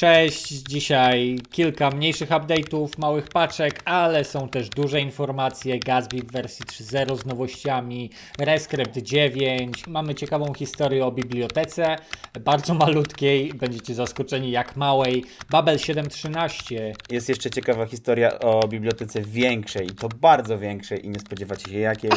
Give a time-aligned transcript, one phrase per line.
[0.00, 5.78] Cześć, dzisiaj kilka mniejszych update'ów, małych paczek, ale są też duże informacje.
[5.78, 9.86] Gatsby w wersji 3.0 z nowościami, Rescript 9.
[9.86, 11.96] Mamy ciekawą historię o bibliotece,
[12.40, 15.24] bardzo malutkiej, będziecie zaskoczeni jak małej.
[15.50, 16.92] Babel 7.13.
[17.10, 22.10] Jest jeszcze ciekawa historia o bibliotece większej, to bardzo większej i nie spodziewacie się jakiej.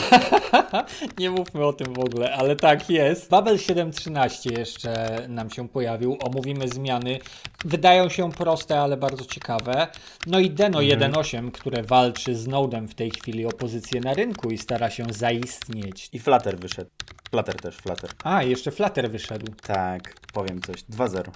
[1.20, 3.30] nie mówmy o tym w ogóle, ale tak jest.
[3.30, 6.18] Babel 7.13 jeszcze nam się pojawił.
[6.22, 7.20] Omówimy zmiany
[7.66, 9.88] wydają się proste, ale bardzo ciekawe.
[10.28, 11.12] No i Deno mhm.
[11.12, 15.06] 1.8, które walczy z Nodem w tej chwili o pozycję na rynku i stara się
[15.10, 16.10] zaistnieć.
[16.12, 16.90] I Flutter wyszedł.
[17.30, 18.10] Flutter też, Flutter.
[18.24, 19.54] A, jeszcze Flutter wyszedł.
[19.62, 20.84] Tak, powiem coś.
[20.84, 21.32] 2.0.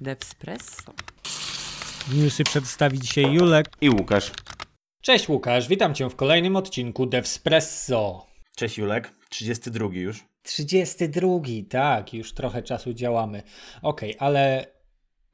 [0.00, 0.92] Devspresso.
[2.12, 4.32] Newsy przedstawi dzisiaj Julek i Łukasz.
[5.00, 8.26] Cześć Łukasz, witam Cię w kolejnym odcinku Devspresso.
[8.56, 10.33] Cześć Julek, 32 już.
[10.44, 13.42] 32, tak, już trochę czasu działamy.
[13.82, 14.66] Ok, ale,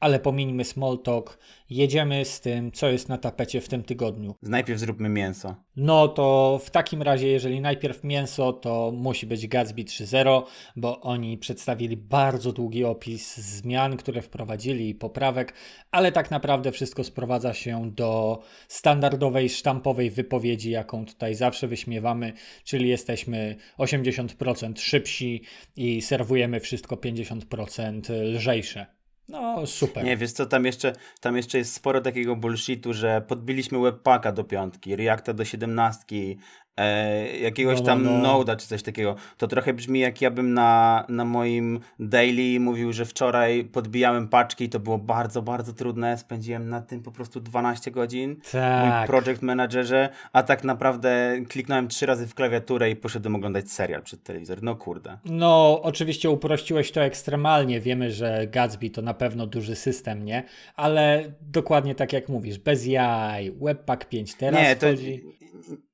[0.01, 1.39] ale pomińmy small talk.
[1.71, 4.35] Jedziemy z tym, co jest na tapecie w tym tygodniu.
[4.43, 5.55] Najpierw zróbmy mięso.
[5.77, 10.43] No to w takim razie, jeżeli najpierw mięso, to musi być Gatsby 3.0,
[10.77, 15.55] bo oni przedstawili bardzo długi opis zmian, które wprowadzili i poprawek,
[15.91, 22.33] ale tak naprawdę wszystko sprowadza się do standardowej, sztampowej wypowiedzi, jaką tutaj zawsze wyśmiewamy,
[22.65, 25.43] czyli jesteśmy 80% szybsi
[25.77, 29.00] i serwujemy wszystko 50% lżejsze.
[29.31, 30.05] No, super.
[30.05, 34.45] Nie, wiesz co, tam jeszcze, tam jeszcze jest sporo takiego bullshitu, że podbiliśmy webpacka do
[34.45, 36.39] piątki, Reacta do siedemnastki,
[36.81, 38.11] e, jakiegoś no, no, tam no.
[38.11, 39.17] Node'a czy coś takiego.
[39.37, 44.65] To trochę brzmi jak ja bym na, na moim daily mówił, że wczoraj podbijałem paczki
[44.65, 46.19] i to było bardzo, bardzo trudne.
[46.19, 48.37] Spędziłem na tym po prostu 12 godzin.
[48.53, 49.09] Tak.
[49.09, 54.03] Mój project managerze, a tak naprawdę kliknąłem trzy razy w klawiaturę i poszedłem oglądać serial
[54.03, 54.63] przed telewizor.
[54.63, 55.19] No kurde.
[55.25, 57.81] No, oczywiście uprościłeś to ekstremalnie.
[57.81, 60.43] Wiemy, że Gatsby to na pewno duży system, nie?
[60.77, 64.87] Ale dokładnie tak jak mówisz, bez jaj, Webpack 5 teraz nie, to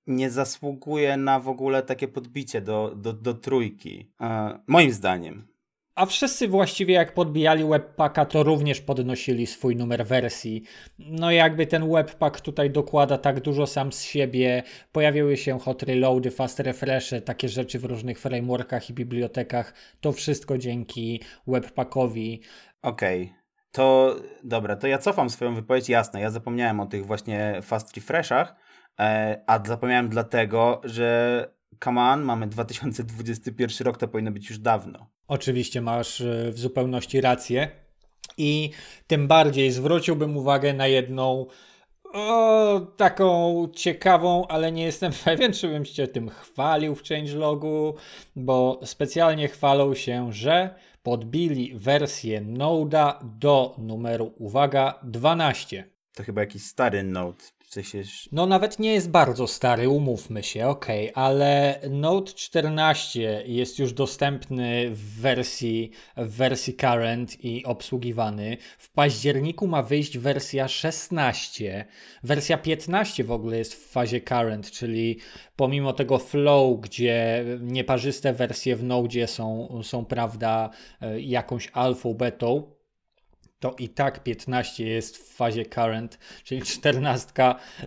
[0.06, 4.12] nie zasługuje na w ogóle takie podbicie do, do, do trójki.
[4.20, 5.56] E, moim zdaniem.
[5.96, 10.62] A wszyscy właściwie jak podbijali Webpacka, to również podnosili swój numer wersji.
[10.98, 14.62] No jakby ten Webpack tutaj dokłada tak dużo sam z siebie.
[14.92, 19.74] Pojawiły się hot reloady, fast refreshy, takie rzeczy w różnych frameworkach i bibliotekach.
[20.00, 22.40] To wszystko dzięki Webpackowi.
[22.82, 23.22] Okej.
[23.22, 23.46] Okay.
[23.72, 25.88] To dobra, to ja cofam swoją wypowiedź.
[25.88, 28.54] Jasne, ja zapomniałem o tych właśnie fast refreshach,
[29.46, 31.50] a zapomniałem dlatego, że
[31.84, 35.06] come on, mamy 2021 rok, to powinno być już dawno.
[35.28, 37.68] Oczywiście masz e, w zupełności rację.
[38.38, 38.70] I
[39.06, 41.46] tym bardziej zwróciłbym uwagę na jedną
[42.12, 47.94] o, taką ciekawą, ale nie jestem pewien, czy bym się tym chwalił w changelogu,
[48.36, 55.90] bo specjalnie chwalą się, że podbili wersję Node'a do numeru, uwaga, 12.
[56.14, 58.02] To chyba jakiś stary Node sensie...
[58.32, 64.90] No nawet nie jest bardzo stary, umówmy się, ok, ale Note 14 jest już dostępny
[64.90, 68.56] w wersji, w wersji current i obsługiwany.
[68.78, 71.84] W październiku ma wyjść wersja 16.
[72.22, 75.18] Wersja 15 w ogóle jest w fazie current, czyli
[75.56, 82.75] pomimo tego flow, gdzie nieparzyste wersje w Node są, są prawda, e, jakąś alfą, betą,
[83.66, 87.32] to i tak 15 jest w fazie current, czyli 14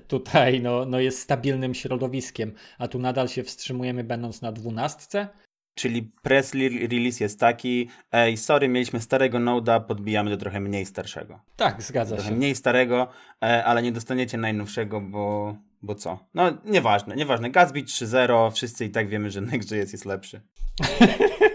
[0.07, 5.27] tutaj no, no jest stabilnym środowiskiem, a tu nadal się wstrzymujemy będąc na 12.
[5.75, 6.53] Czyli press
[6.89, 11.39] release jest taki, ej, sorry, mieliśmy starego Node'a, podbijamy do trochę mniej starszego.
[11.55, 12.35] Tak, zgadza trochę się.
[12.35, 13.07] mniej starego,
[13.43, 16.19] e, ale nie dostaniecie najnowszego, bo, bo co?
[16.33, 17.49] No, nieważne, nieważne.
[17.49, 20.41] Gatsby 3.0, wszyscy i tak wiemy, że Next.js jest lepszy.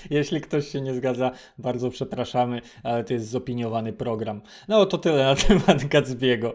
[0.10, 4.42] Jeśli ktoś się nie zgadza, bardzo przepraszamy, ale to jest zopiniowany program.
[4.68, 6.52] No to tyle na temat Gatsby'ego.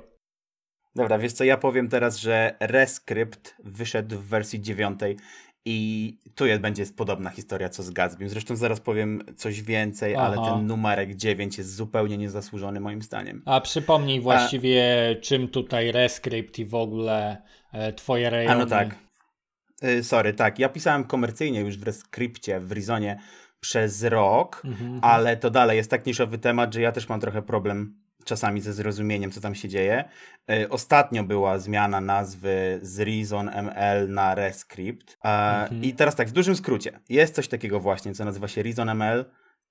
[0.96, 5.18] Dobra, wiesz co, ja powiem teraz, że Rescript wyszedł w wersji dziewiątej
[5.66, 8.30] i tu jest, będzie podobna historia co z Gatsby.
[8.30, 10.26] Zresztą zaraz powiem coś więcej, Aha.
[10.26, 13.42] ale ten numerek 9 jest zupełnie niezasłużony moim zdaniem.
[13.46, 15.22] A przypomnij właściwie, A...
[15.22, 17.42] czym tutaj Rescript i w ogóle
[17.72, 18.56] e, twoje rejony.
[18.56, 19.05] A no tak.
[19.84, 20.60] Y, sorry, tak.
[20.60, 23.20] Ja pisałem komercyjnie już w Rescriptie, w Rizonie
[23.60, 25.00] przez rok, mm-hmm.
[25.02, 27.96] ale to dalej jest tak niszowy temat, że ja też mam trochę problem
[28.26, 30.04] czasami ze zrozumieniem, co tam się dzieje.
[30.52, 35.18] Y, ostatnio była zmiana nazwy z Reason ML na Rescript.
[35.24, 35.84] Mm-hmm.
[35.86, 37.00] I teraz tak, w dużym skrócie.
[37.10, 39.26] Jest coś takiego właśnie, co nazywa się Reason ML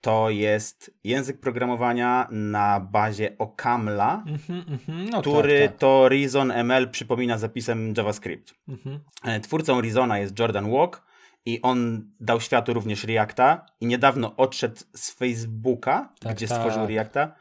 [0.05, 5.11] to jest język programowania na bazie Okamla, mm-hmm, mm-hmm.
[5.11, 5.79] No który tak, tak.
[5.79, 8.55] to Reason ML przypomina zapisem JavaScript.
[8.69, 9.41] Mm-hmm.
[9.41, 11.03] Twórcą Reasona jest Jordan Walk
[11.47, 16.59] i on dał światu również Reacta i niedawno odszedł z Facebooka, Tak, gdzie tak.
[16.59, 17.35] stworzył Reacta,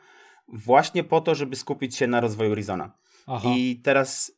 [0.47, 2.91] właśnie po to, żeby skupić się na rozwoju Rezona.
[3.27, 3.49] Aha.
[3.55, 4.31] I teraz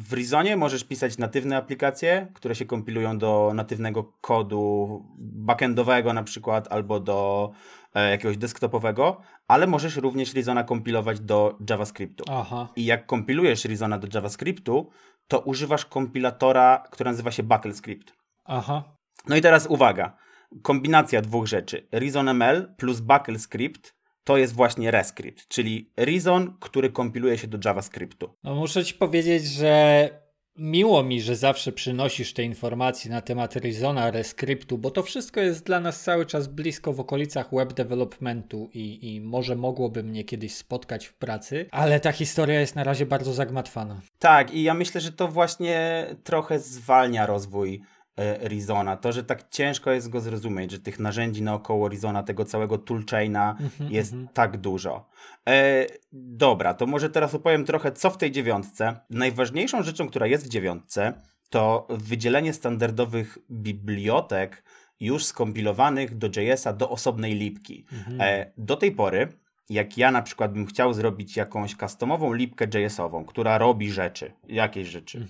[0.00, 6.72] w Reasonie możesz pisać natywne aplikacje, które się kompilują do natywnego kodu backendowego na przykład,
[6.72, 7.50] albo do
[7.94, 12.24] e, jakiegoś desktopowego, ale możesz również Reasona kompilować do JavaScriptu.
[12.30, 12.68] Aha.
[12.76, 14.90] I jak kompilujesz Reasona do JavaScriptu,
[15.28, 18.12] to używasz kompilatora, który nazywa się BuckleScript.
[18.44, 18.96] Aha.
[19.28, 20.16] No i teraz uwaga.
[20.62, 21.88] Kombinacja dwóch rzeczy.
[21.92, 23.97] ReasonML plus BuckleScript
[24.28, 28.30] to jest właśnie Rescript, czyli Reason, który kompiluje się do JavaScriptu.
[28.44, 30.10] No muszę ci powiedzieć, że
[30.56, 35.66] miło mi, że zawsze przynosisz te informacje na temat Rezona, Rescriptu, bo to wszystko jest
[35.66, 40.54] dla nas cały czas blisko w okolicach web developmentu i, i może mogłoby mnie kiedyś
[40.54, 44.00] spotkać w pracy, ale ta historia jest na razie bardzo zagmatwana.
[44.18, 47.82] Tak, i ja myślę, że to właśnie trochę zwalnia rozwój
[48.18, 48.96] e, Reasona.
[48.96, 53.56] To, że tak ciężko jest go zrozumieć, że tych narzędzi naokoło Reasona, tego całego toolchaina
[53.90, 55.08] jest tak dużo.
[55.48, 58.96] E, dobra, to może teraz opowiem trochę, co w tej dziewiątce.
[59.10, 61.12] Najważniejszą rzeczą, która jest w dziewiątce,
[61.50, 64.62] to wydzielenie standardowych bibliotek
[65.00, 67.86] już skompilowanych do JS-a do osobnej lipki.
[68.20, 69.28] E, do tej pory,
[69.70, 74.88] jak ja na przykład bym chciał zrobić jakąś customową lipkę JS-ową, która robi rzeczy, jakieś
[74.88, 75.26] rzeczy,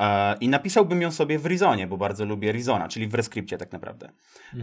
[0.00, 3.72] e, i napisałbym ją sobie w Reasonie, bo bardzo lubię Reasona, czyli w Rescriptie tak
[3.72, 4.10] naprawdę,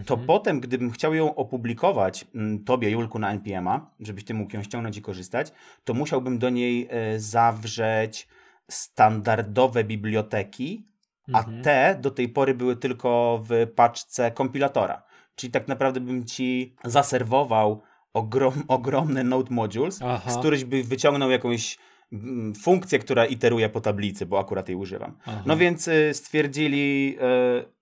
[0.06, 4.62] to potem, gdybym chciał ją opublikować m, tobie, Julku, na NPM-a, żebyś ty mógł ją
[4.62, 5.52] ściągnąć i korzystać,
[5.84, 8.28] to musiałbym do niej e, zawrzeć
[8.68, 10.86] standardowe biblioteki,
[11.32, 15.02] a te do tej pory były tylko w paczce kompilatora.
[15.34, 17.82] Czyli tak naprawdę bym ci zaserwował
[18.14, 20.30] ogrom, ogromne node modules, Aha.
[20.30, 21.78] z których by wyciągnął jakąś
[22.12, 25.16] mm, funkcję, która iteruje po tablicy, bo akurat jej używam.
[25.26, 25.42] Aha.
[25.46, 27.16] No więc y, stwierdzili,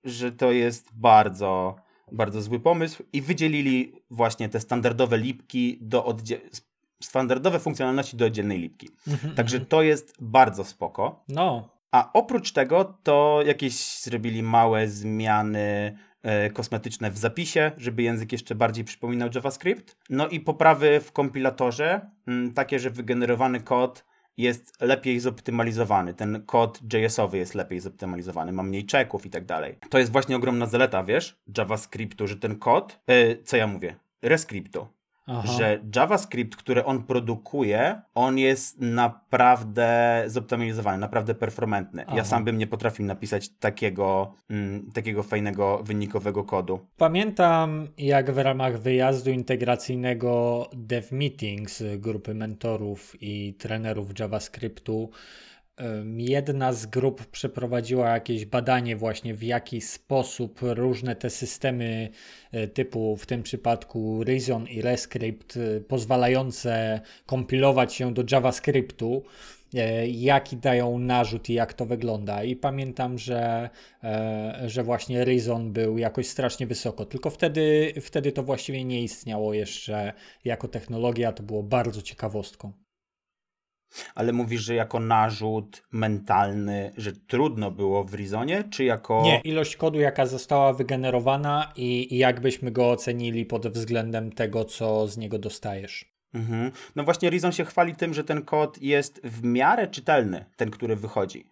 [0.04, 1.76] y, że to jest bardzo,
[2.12, 6.40] bardzo zły pomysł i wydzielili właśnie te standardowe lipki do oddzie-
[7.02, 8.88] standardowe funkcjonalności do oddzielnej lipki.
[9.36, 11.24] Także to jest bardzo spoko.
[11.28, 15.96] No, A oprócz tego to jakieś zrobili małe zmiany
[16.52, 19.96] kosmetyczne w zapisie, żeby język jeszcze bardziej przypominał JavaScript.
[20.11, 24.05] No i poprawy w kompilatorze, mm, takie, że wygenerowany kod
[24.37, 26.14] jest lepiej zoptymalizowany.
[26.14, 29.78] Ten kod JS-owy jest lepiej zoptymalizowany, ma mniej czeków i tak dalej.
[29.90, 34.87] To jest właśnie ogromna zaleta, wiesz, JavaScriptu, że ten kod, e, co ja mówię, Rescriptu,
[35.30, 35.52] aha.
[35.58, 42.04] że JavaScript, który on produkuje, on jest naprawdę zoptymalizowany, naprawdę performantny.
[42.06, 42.16] Aha.
[42.16, 46.80] Ja sam bym nie potrafił napisać takiego, mm, takiego fajnego, wynikowego kodu.
[46.96, 55.10] Pamiętam, jak w ramach wyjazdu integracyjnego Dev Meetings grupy mentorów i trenerów JavaScriptu
[56.16, 62.08] jedna z grup przeprowadziła jakieś badanie właśnie w jaki sposób różne te systemy
[62.52, 69.22] e, typu w tym przypadku Reason i Rescript e, pozwalające kompilować się do JavaScriptu
[69.74, 72.44] e, jaki dają narzut i jak to wygląda.
[72.44, 73.70] I pamiętam, że,
[74.66, 80.12] że właśnie Reason był jakoś strasznie wysoko, tylko wtedy, wtedy to właściwie nie istniało jeszcze
[80.44, 82.72] jako technologia, to było bardzo ciekawostką.
[84.14, 89.22] Ale mówisz, że jako narzut mentalny, że trudno było w Reasonie, czy jako...
[89.25, 94.64] Nie, ilość kodu, jaka została wygenerowana i, i jak byśmy go ocenili pod względem tego,
[94.64, 96.04] co z niego dostajesz.
[96.34, 96.72] Mhm.
[96.96, 100.97] No właśnie Reason się chwali tym, że ten kod jest w miarę czytelny, ten, który
[100.97, 101.47] wychodzi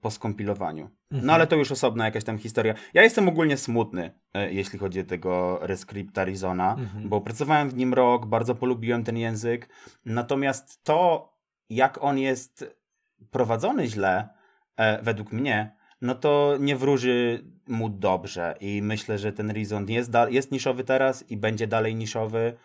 [0.00, 0.90] po skompilowaniu.
[1.10, 2.74] No ale to już osobna jakaś tam historia.
[2.94, 7.94] Ja jestem ogólnie smutny, e, jeśli chodzi o tego Rescripta Reasona, bo pracowałem w nim
[7.94, 9.68] rok, bardzo polubiłem ten język,
[10.04, 11.32] natomiast to,
[11.70, 12.76] jak on jest
[13.30, 14.28] prowadzony źle,
[14.76, 20.12] e, według mnie, no to nie wróży mu dobrze i myślę, że ten Reason jest,
[20.28, 22.56] jest niszowy teraz i będzie dalej niszowy.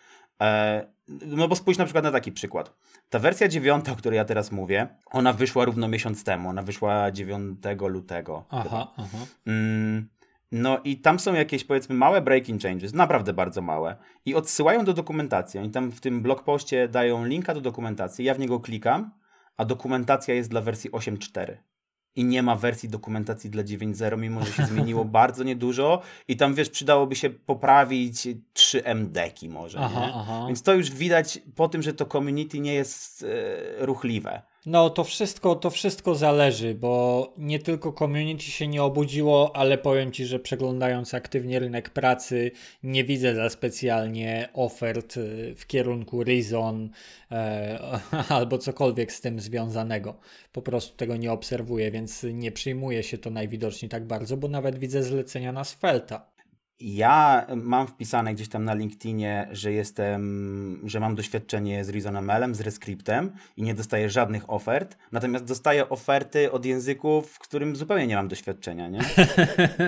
[0.42, 0.86] E,
[1.26, 2.74] no bo spójrz na przykład na taki przykład.
[3.10, 6.48] Ta wersja dziewiąta, o której ja teraz mówię, ona wyszła równo miesiąc temu.
[6.48, 8.44] Ona wyszła 9 lutego.
[8.50, 9.18] Aha, aha.
[9.46, 10.08] Mm,
[10.52, 13.96] no i tam są jakieś powiedzmy małe breaking changes, naprawdę bardzo małe.
[14.24, 15.60] I odsyłają do dokumentacji.
[15.60, 18.24] Oni tam w tym blog poście dają linka do dokumentacji.
[18.24, 19.10] Ja w niego klikam,
[19.56, 21.56] a dokumentacja jest dla wersji 8.4.
[22.18, 26.02] I nie ma wersji dokumentacji dla 9.0, mimo że się zmieniło bardzo niedużo.
[26.28, 29.78] I tam wiesz, przydałoby się poprawić 3 MDeki może.
[29.80, 30.44] Aha, aha.
[30.46, 33.22] Więc to już widać po tym, że to community nie jest
[33.80, 34.42] e, ruchliwe.
[34.66, 40.12] No to wszystko, to wszystko zależy, bo nie tylko community się nie obudziło, ale powiem
[40.12, 42.50] Ci, że przeglądając aktywnie rynek pracy,
[42.82, 46.90] nie widzę za specjalnie ofert y, w kierunku Reason
[47.30, 47.78] e,
[48.28, 50.14] albo cokolwiek z tym związanego.
[50.52, 54.78] Po prostu tego nie obserwuję, więc nie przyjmuję się to najwidoczniej tak bardzo, bo nawet
[54.78, 56.37] widzę zlecenia na Svelta.
[56.80, 62.60] Ja mam wpisane gdzieś tam na LinkedInie, że jestem, że mam doświadczenie z ReasonML-em, z
[62.60, 68.16] Rescriptem i nie dostaję żadnych ofert, natomiast dostaję oferty od języków, w którym zupełnie nie
[68.16, 69.00] mam doświadczenia, nie?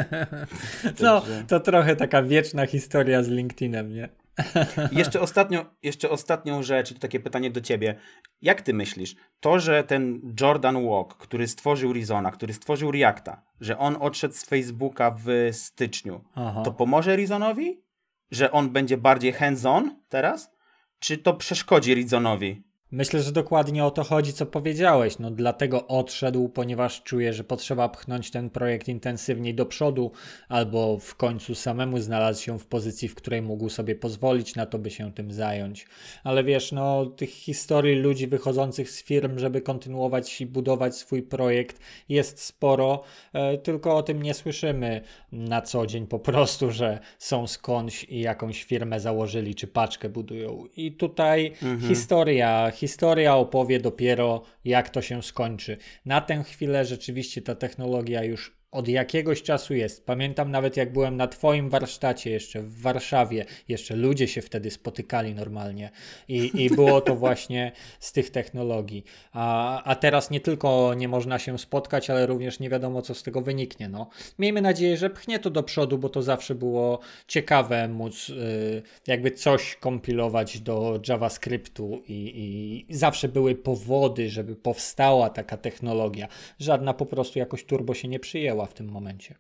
[1.02, 4.08] no, to trochę taka wieczna historia z LinkedInem, nie?
[4.92, 7.94] jeszcze, ostatnio, jeszcze ostatnią rzecz, to takie pytanie do ciebie.
[8.42, 13.78] Jak ty myślisz, to, że ten Jordan Walk, który stworzył Rizona, który stworzył Reacta, że
[13.78, 16.62] on odszedł z Facebooka w styczniu, Aha.
[16.62, 17.82] to pomoże Rizonowi?
[18.30, 20.50] Że on będzie bardziej hands-on teraz?
[20.98, 22.69] Czy to przeszkodzi Rizonowi?
[22.92, 25.18] Myślę, że dokładnie o to chodzi, co powiedziałeś.
[25.18, 30.12] No, dlatego odszedł, ponieważ czuje, że potrzeba pchnąć ten projekt intensywniej do przodu,
[30.48, 34.78] albo w końcu samemu znalazł się w pozycji, w której mógł sobie pozwolić na to,
[34.78, 35.86] by się tym zająć.
[36.24, 41.80] Ale wiesz, no, tych historii ludzi wychodzących z firm, żeby kontynuować i budować swój projekt,
[42.08, 45.00] jest sporo, e, tylko o tym nie słyszymy
[45.32, 50.64] na co dzień po prostu, że są skądś i jakąś firmę założyli, czy paczkę budują.
[50.76, 51.80] I tutaj mhm.
[51.80, 55.76] historia historia opowie dopiero, jak to się skończy.
[56.04, 60.06] Na tę chwilę rzeczywiście ta technologia już od jakiegoś czasu jest.
[60.06, 65.34] Pamiętam nawet jak byłem na Twoim warsztacie jeszcze w Warszawie, jeszcze ludzie się wtedy spotykali
[65.34, 65.90] normalnie
[66.28, 69.04] i, i było to właśnie z tych technologii.
[69.32, 73.22] A, a teraz nie tylko nie można się spotkać, ale również nie wiadomo co z
[73.22, 73.88] tego wyniknie.
[73.88, 74.08] No.
[74.38, 79.30] Miejmy nadzieję, że pchnie to do przodu, bo to zawsze było ciekawe móc y, jakby
[79.30, 86.28] coś kompilować do JavaScriptu i, i zawsze były powody, żeby powstała taka technologia.
[86.58, 89.34] Żadna po prostu jakoś turbo się nie przyjęła w tym momencie.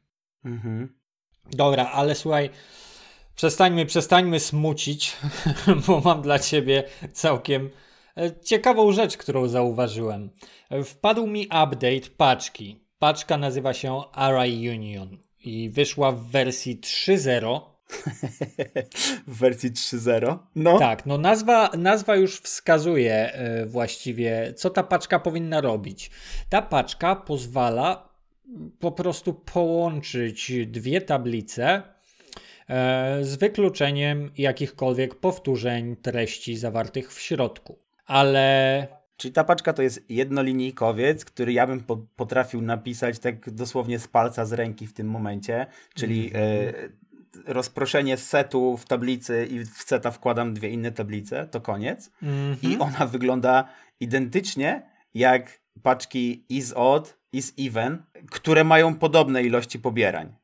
[0.44, 1.00] Mhm.
[1.50, 2.50] Dobra, ale słuchaj,
[3.34, 5.16] przestańmy, przestańmy smucić,
[5.86, 7.70] bo mam dla ciebie całkiem
[8.16, 10.30] e, ciekawą rzecz, którą zauważyłem.
[10.84, 12.84] Wpadł mi update paczki.
[12.98, 17.60] Paczka nazywa się Array Union i wyszła w wersji 3.0
[19.26, 20.38] w wersji 3.0.
[20.54, 20.78] No.
[20.78, 26.10] Tak, no nazwa, nazwa już wskazuje y, właściwie, co ta paczka powinna robić.
[26.48, 28.09] Ta paczka pozwala
[28.78, 31.82] po prostu połączyć dwie tablice
[32.68, 37.78] e, z wykluczeniem jakichkolwiek powtórzeń treści zawartych w środku.
[38.06, 43.98] Ale Czyli ta paczka to jest jednolinijkowiec, który ja bym po, potrafił napisać tak dosłownie
[43.98, 47.00] z palca z ręki w tym momencie, czyli mm e,
[47.46, 52.10] rozproszenie setu w tablicy i w seta wkładam dwie inne tablice, to koniec.
[52.22, 52.70] Mm -hmm.
[52.70, 53.68] I ona wygląda
[54.00, 54.82] identycznie
[55.14, 60.34] jak paczki is odd is even, które mają podobne ilości pobierań.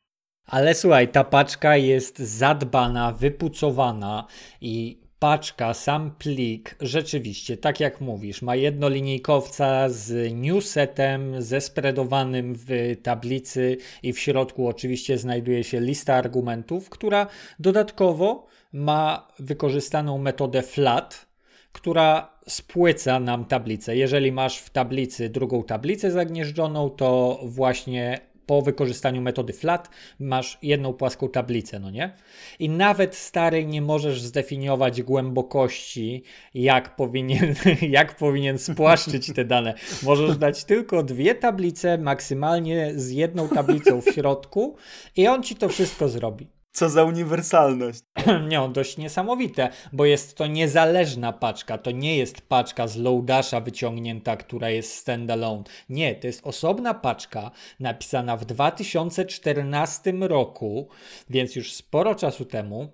[0.46, 4.26] Ale słuchaj, ta paczka jest zadbana, wypucowana
[4.60, 13.76] i paczka, sam plik, rzeczywiście, tak jak mówisz, ma jednolinijkowca z newsetem zespreadowanym w tablicy
[14.02, 17.26] i w środku oczywiście znajduje się lista argumentów, która
[17.58, 21.26] dodatkowo ma wykorzystaną metodę flat,
[21.72, 23.96] która spłyca nam tablicę.
[23.96, 30.92] Jeżeli masz w tablicy drugą tablicę zagnieżdżoną, to właśnie po wykorzystaniu metody flat masz jedną
[30.92, 32.14] płaską tablicę, no nie?
[32.58, 36.22] I nawet stary nie możesz zdefiniować głębokości,
[36.54, 37.54] jak powinien,
[37.90, 39.74] jak powinien spłaszczyć te dane.
[40.02, 44.76] Możesz dać tylko dwie tablice, maksymalnie z jedną tablicą w środku
[45.16, 46.55] i on ci to wszystko zrobi.
[46.76, 48.00] Co za uniwersalność.
[48.48, 51.78] Nie, dość niesamowite, bo jest to niezależna paczka.
[51.78, 55.64] To nie jest paczka z Loadasha wyciągnięta, która jest standalone.
[55.88, 60.88] Nie, to jest osobna paczka napisana w 2014 roku,
[61.30, 62.92] więc już sporo czasu temu.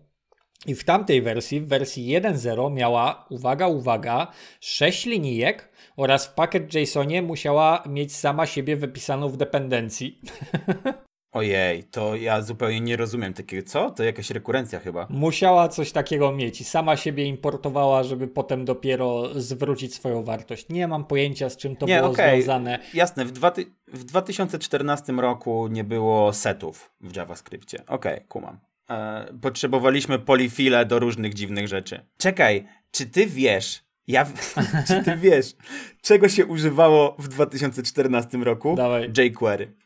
[0.66, 6.74] I w tamtej wersji, w wersji 1.0 miała, uwaga, uwaga, 6 linijek oraz w pakiet
[6.74, 10.20] JSONie musiała mieć sama siebie wypisaną w dependencji.
[11.32, 13.68] Ojej, to ja zupełnie nie rozumiem takiego.
[13.68, 13.90] Co?
[13.90, 15.06] To jakaś rekurencja chyba.
[15.10, 20.68] Musiała coś takiego mieć i sama siebie importowała, żeby potem dopiero zwrócić swoją wartość.
[20.68, 22.36] Nie mam pojęcia, z czym to nie, było okay.
[22.36, 22.78] związane.
[22.94, 23.52] Jasne, w, dwa
[23.88, 27.82] w 2014 roku nie było setów w JavaScriptie.
[27.86, 28.58] Okej, okay, kumam.
[28.90, 32.06] E, potrzebowaliśmy polifile do różnych dziwnych rzeczy.
[32.18, 34.26] Czekaj, czy ty wiesz, ja,
[34.86, 35.54] czy ty wiesz,
[36.02, 38.74] czego się używało w 2014 roku?
[38.76, 39.12] Dawaj.
[39.16, 39.81] jQuery.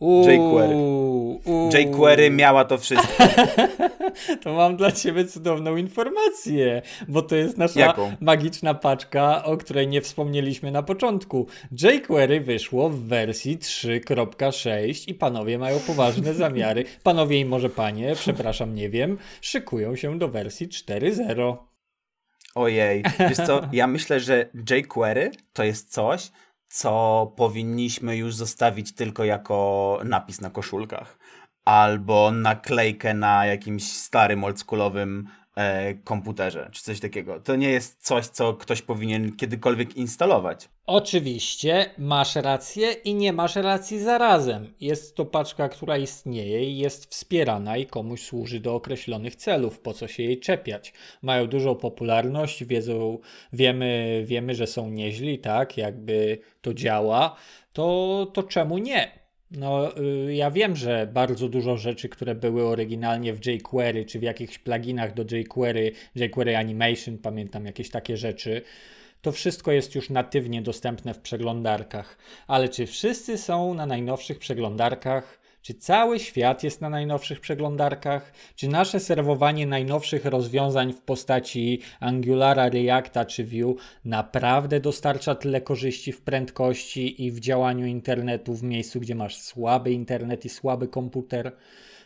[0.00, 0.74] jQuery.
[1.72, 3.24] jQuery miała to wszystko.
[4.42, 8.12] to mam dla ciebie cudowną informację, bo to jest nasza Jaką?
[8.20, 11.46] magiczna paczka, o której nie wspomnieliśmy na początku.
[11.72, 16.84] jQuery wyszło w wersji 3.6 i panowie mają poważne zamiary.
[17.02, 21.56] Panowie i może panie, przepraszam, nie wiem, szykują się do wersji 4.0.
[22.54, 26.30] Ojej, wiesz co, ja myślę, że jQuery to jest coś,
[26.68, 31.18] co powinniśmy już zostawić tylko jako napis na koszulkach.
[31.64, 37.40] Albo naklejkę na jakimś starym, oldschoolowym e, komputerze, czy coś takiego.
[37.40, 40.68] To nie jest coś, co ktoś powinien kiedykolwiek instalować.
[40.86, 44.74] Oczywiście masz rację i nie masz racji zarazem.
[44.80, 49.92] Jest to paczka, która istnieje i jest wspierana i komuś służy do określonych celów, po
[49.92, 50.92] co się jej czepiać.
[51.22, 53.18] Mają dużą popularność, wiedzą,
[53.52, 57.36] wiemy, wiemy, że są nieźli, tak, jakby to działa,
[57.72, 59.10] to, to czemu nie?
[59.50, 64.22] No, y, ja wiem, że bardzo dużo rzeczy, które były oryginalnie w jQuery, czy w
[64.22, 68.62] jakichś pluginach do jQuery, jQuery Animation, pamiętam jakieś takie rzeczy,
[69.24, 72.18] to wszystko jest już natywnie dostępne w przeglądarkach.
[72.46, 75.40] Ale czy wszyscy są na najnowszych przeglądarkach?
[75.62, 78.32] Czy cały świat jest na najnowszych przeglądarkach?
[78.56, 86.12] Czy nasze serwowanie najnowszych rozwiązań w postaci Angulara, Reacta czy Vue naprawdę dostarcza tyle korzyści
[86.12, 91.52] w prędkości i w działaniu internetu w miejscu, gdzie masz słaby internet i słaby komputer?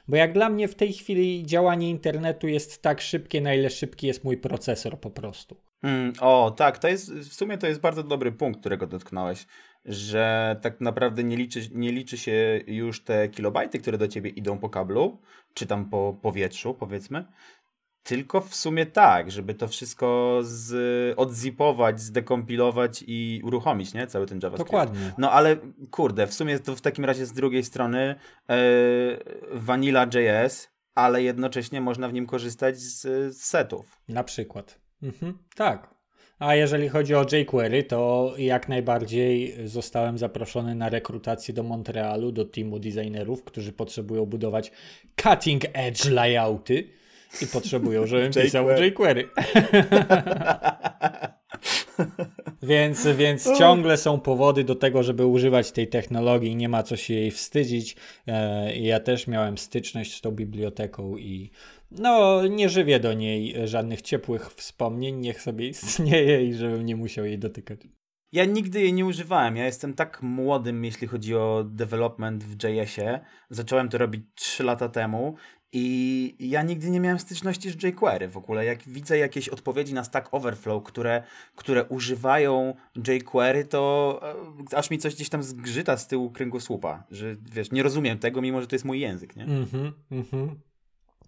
[0.09, 4.07] Bo jak dla mnie w tej chwili działanie internetu jest tak szybkie, na ile szybki
[4.07, 5.68] jest mój procesor po prostu.
[5.83, 9.47] Mm, o, tak, to jest, w sumie to jest bardzo dobry punkt, którego dotknąłeś,
[9.85, 14.59] że tak naprawdę nie liczy, nie liczy się już te kilobajty, które do ciebie idą
[14.59, 15.19] po kablu,
[15.55, 17.25] czy tam po powietrzu, powiedzmy,
[18.03, 24.07] tylko w sumie tak, żeby to wszystko z, odzipować, zdekompilować i uruchomić, nie?
[24.07, 24.71] Cały ten JavaScript.
[24.71, 25.13] Dokładnie.
[25.19, 25.57] No ale
[25.91, 28.15] kurde, w sumie to w takim razie z drugiej strony
[28.49, 28.57] yy,
[29.53, 33.01] Vanilla.js, ale jednocześnie można w nim korzystać z,
[33.37, 34.01] z setów.
[34.09, 34.88] Na przykład.
[35.03, 35.99] Mhm, tak.
[36.39, 42.45] A jeżeli chodzi o jQuery, to jak najbardziej zostałem zaproszony na rekrutację do Montrealu, do
[42.45, 44.73] teamu designerów, którzy potrzebują budować
[45.23, 46.89] cutting edge layouty
[47.43, 49.29] i potrzebują, żebym pisał jQuery.
[52.63, 57.15] więc, więc ciągle są powody do tego, żeby używać tej technologii, nie ma co się
[57.15, 57.97] jej wstydzić.
[58.27, 61.51] E, ja też miałem styczność z tą biblioteką i
[61.91, 67.25] no, nie żywię do niej żadnych ciepłych wspomnień, niech sobie istnieje i żebym nie musiał
[67.25, 67.81] jej dotykać.
[68.33, 69.57] Ja nigdy jej nie używałem.
[69.57, 73.21] Ja jestem tak młodym, jeśli chodzi o development w JS-ie.
[73.51, 75.37] Zacząłem to robić 3 lata temu
[75.73, 78.65] i ja nigdy nie miałem styczności z jQuery w ogóle.
[78.65, 81.23] Jak widzę jakieś odpowiedzi na Stack Overflow, które,
[81.57, 82.75] które używają
[83.09, 84.21] jQuery, to
[84.73, 88.43] e, aż mi coś gdzieś tam zgrzyta z tyłu kręgosłupa, że wiesz, nie rozumiem tego,
[88.43, 89.45] mimo że to jest mój język, nie?
[89.45, 90.61] Mhm, mhm.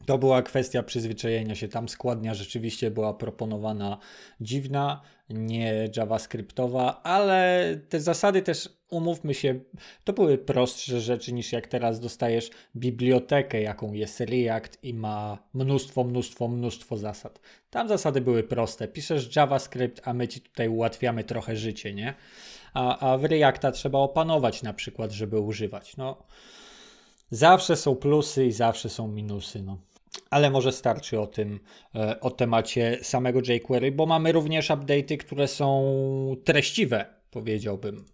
[0.06, 1.68] To była kwestia przyzwyczajenia się.
[1.68, 3.98] Tam składnia rzeczywiście była proponowana
[4.40, 9.60] dziwna, nie JavaScriptowa, ale te zasady też, umówmy się,
[10.04, 16.04] to były prostsze rzeczy niż jak teraz dostajesz bibliotekę, jaką jest React i ma mnóstwo,
[16.04, 17.40] mnóstwo, mnóstwo zasad.
[17.70, 18.88] Tam zasady były proste.
[18.88, 22.14] Piszesz JavaScript, a my ci tutaj ułatwiamy trochę życie, nie?
[22.74, 25.96] A, a w Reacta trzeba opanować na przykład, żeby używać.
[25.96, 26.22] No,
[27.30, 29.89] zawsze są plusy i zawsze są minusy, no.
[30.30, 31.60] Ale może starczy o tym,
[31.94, 38.04] e, o temacie samego jQuery, bo mamy również update'y, które są treściwe, powiedziałbym.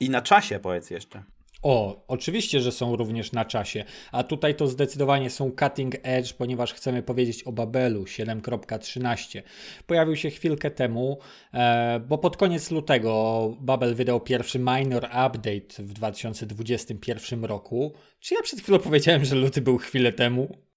[0.00, 1.22] I na czasie powiedz jeszcze.
[1.62, 6.74] O, oczywiście, że są również na czasie, a tutaj to zdecydowanie są cutting edge, ponieważ
[6.74, 9.42] chcemy powiedzieć o Babelu 7.13.
[9.86, 11.18] Pojawił się chwilkę temu,
[11.54, 17.92] e, bo pod koniec lutego Babel wydał pierwszy minor update w 2021 roku.
[18.20, 20.67] Czy ja przed chwilą powiedziałem, że luty był chwilę temu?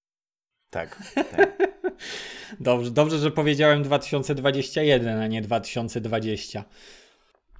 [0.71, 1.13] Tak.
[1.15, 1.57] tak.
[2.59, 6.63] dobrze, dobrze, że powiedziałem 2021, a nie 2020.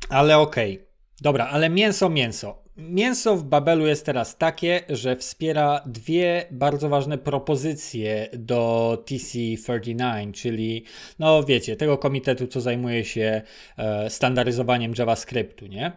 [0.10, 0.74] Ale okej.
[0.74, 0.92] Okay.
[1.22, 2.64] Dobra, ale mięso, mięso.
[2.78, 10.84] Mięso w Babelu jest teraz takie, że wspiera dwie bardzo ważne propozycje do TC39, czyli,
[11.20, 13.42] no wiecie, tego komitetu, co zajmuje się
[13.78, 15.92] e, standaryzowaniem JavaScriptu, nie?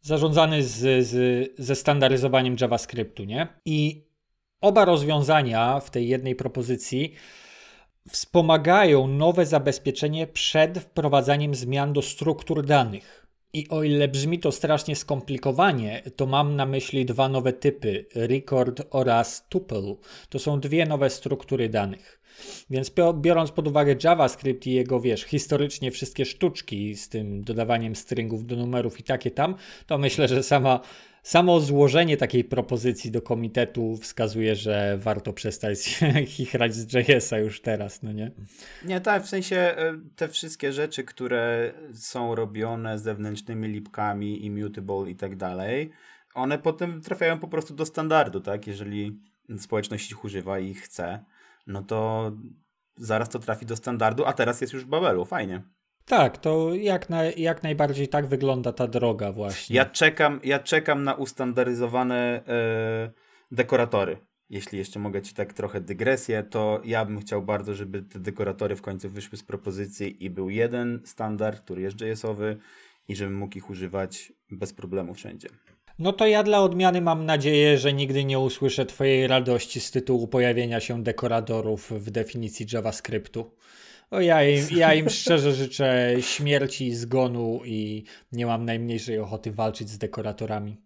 [0.00, 3.48] Zarządzany z, z, ze standaryzowaniem JavaScriptu, nie?
[3.64, 4.05] I
[4.66, 7.14] Oba rozwiązania w tej jednej propozycji
[8.08, 13.26] wspomagają nowe zabezpieczenie przed wprowadzaniem zmian do struktur danych.
[13.52, 18.82] I o ile brzmi to strasznie skomplikowanie, to mam na myśli dwa nowe typy record
[18.90, 19.94] oraz tuple.
[20.28, 22.20] To są dwie nowe struktury danych.
[22.70, 28.46] Więc biorąc pod uwagę JavaScript i jego, wiesz, historycznie wszystkie sztuczki z tym dodawaniem stringów
[28.46, 29.54] do numerów i takie tam,
[29.86, 30.80] to myślę, że sama
[31.26, 36.00] samo złożenie takiej propozycji do komitetu wskazuje, że warto przestać
[36.36, 38.30] chichrać z JS-a już teraz, no nie?
[38.84, 45.16] Nie, tak, w sensie e, te wszystkie rzeczy, które są robione zewnętrznymi lipkami, immutable i
[45.16, 45.90] tak dalej,
[46.34, 48.66] one potem trafiają po prostu do standardu, tak?
[48.66, 49.20] Jeżeli
[49.58, 51.24] społeczność ich używa i ich chce,
[51.66, 52.32] no to
[52.96, 55.62] zaraz to trafi do standardu, a teraz jest już w Babelu, fajnie.
[56.08, 59.76] Tak, to jak, na, jak najbardziej tak wygląda ta droga właśnie.
[59.76, 63.10] Ja czekam, ja czekam na ustandaryzowane e,
[63.52, 64.18] dekoratory.
[64.50, 68.76] Jeśli jeszcze mogę ci tak trochę dygresję, to ja bym chciał bardzo, żeby te dekoratory
[68.76, 72.56] w końcu wyszły z propozycji i był jeden standard, który jest JS-owy
[73.08, 75.48] i żebym mógł ich używać bez problemu wszędzie.
[75.98, 80.28] No to ja dla odmiany mam nadzieję, że nigdy nie usłyszę Twojej radości z tytułu
[80.28, 83.50] pojawienia się dekoratorów w definicji JavaScriptu.
[84.10, 89.88] O ja, im, ja im szczerze życzę śmierci, zgonu i nie mam najmniejszej ochoty walczyć
[89.88, 90.76] z dekoratorami.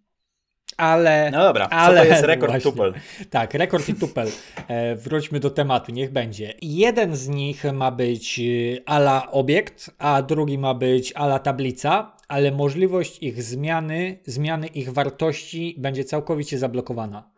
[0.76, 1.30] Ale.
[1.30, 2.94] No dobra, ale, to jest rekord właśnie, tupel?
[3.30, 4.28] Tak, rekord i tupel.
[4.68, 6.54] E, wróćmy do tematu, niech będzie.
[6.62, 8.42] Jeden z nich ma być e,
[8.88, 15.74] ala obiekt, a drugi ma być ala tablica, ale możliwość ich zmiany, zmiany ich wartości
[15.78, 17.30] będzie całkowicie zablokowana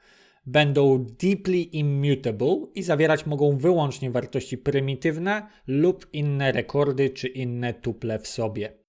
[0.46, 8.18] będą deeply immutable i zawierać mogą wyłącznie wartości prymitywne lub inne rekordy czy inne tuple
[8.18, 8.82] w sobie.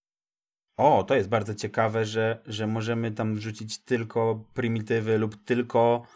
[0.78, 6.08] O, to jest bardzo ciekawe, że, że możemy tam wrzucić tylko prymitywy lub tylko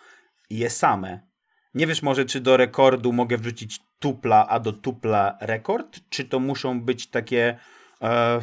[0.49, 1.27] je same.
[1.73, 5.99] Nie wiesz może, czy do rekordu mogę wrzucić tupla, a do tupla rekord?
[6.09, 7.57] Czy to muszą być takie...
[8.01, 8.39] E,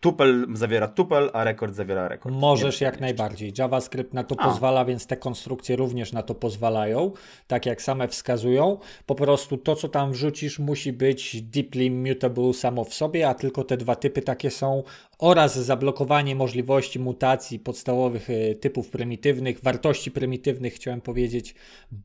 [0.00, 2.34] Tupel zawiera tupel, a rekord zawiera rekord.
[2.34, 3.52] Możesz jak najbardziej.
[3.58, 4.44] JavaScript na to a.
[4.44, 7.12] pozwala, więc te konstrukcje również na to pozwalają,
[7.46, 8.78] tak jak same wskazują.
[9.06, 13.64] Po prostu to, co tam wrzucisz, musi być deeply mutable samo w sobie, a tylko
[13.64, 14.82] te dwa typy takie są
[15.18, 21.54] oraz zablokowanie możliwości mutacji podstawowych e, typów prymitywnych, wartości prymitywnych, chciałem powiedzieć.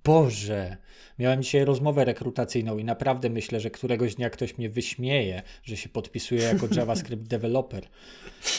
[0.03, 0.77] Boże,
[1.19, 5.89] miałem dzisiaj rozmowę rekrutacyjną i naprawdę myślę, że któregoś dnia ktoś mnie wyśmieje, że się
[5.89, 7.87] podpisuje jako JavaScript developer.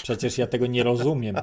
[0.02, 1.36] Przecież ja tego nie rozumiem.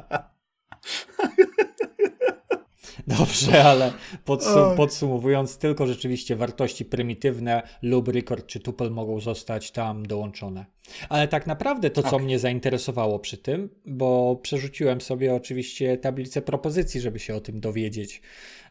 [3.20, 3.94] Dobrze, ale
[4.26, 10.66] podsum podsumowując, tylko rzeczywiście wartości prymitywne lub record czy tuple mogą zostać tam dołączone.
[11.10, 12.20] Ale tak naprawdę to, co okay.
[12.20, 18.22] mnie zainteresowało przy tym, bo przerzuciłem sobie oczywiście tablicę propozycji, żeby się o tym dowiedzieć.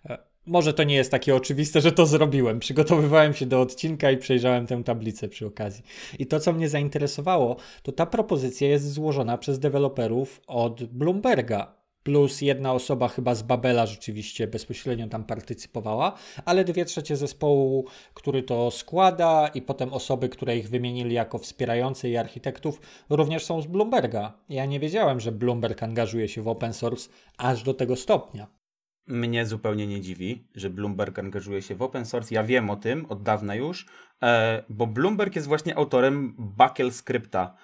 [0.09, 2.61] E, może to nie jest takie oczywiste, że to zrobiłem.
[2.61, 5.85] Przygotowywałem się do odcinka i przejrzałem tę tablicę przy okazji.
[6.19, 12.41] I to, co mnie zainteresowało, to ta propozycja jest złożona przez deweloperów od Bloomberga plus
[12.41, 18.71] jedna osoba chyba z Babela rzeczywiście bezpośrednio tam partycypowała, ale dwie trzecie zespołu, który to
[18.71, 24.33] składa i potem osoby, które ich wymienili jako wspierające i architektów również są z Bloomberga.
[24.49, 28.61] Ja nie wiedziałem, że Bloomberg angażuje się w open source aż do tego stopnia.
[29.07, 32.35] Mnie zupełnie nie dziwi, że Bloomberg angażuje się w open source.
[32.35, 33.87] Ja wiem o tym od dawna już,
[34.23, 37.57] e, bo Bloomberg jest właśnie autorem Buckle Scripta,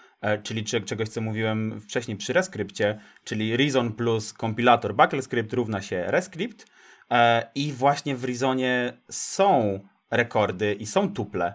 [0.42, 6.66] czyli czegoś, co mówiłem wcześniej przy Rescriptie, czyli Reason plus kompilator BuckleScript równa się Rescript
[7.10, 11.54] e, i właśnie w Reasonie są rekordy i są tuple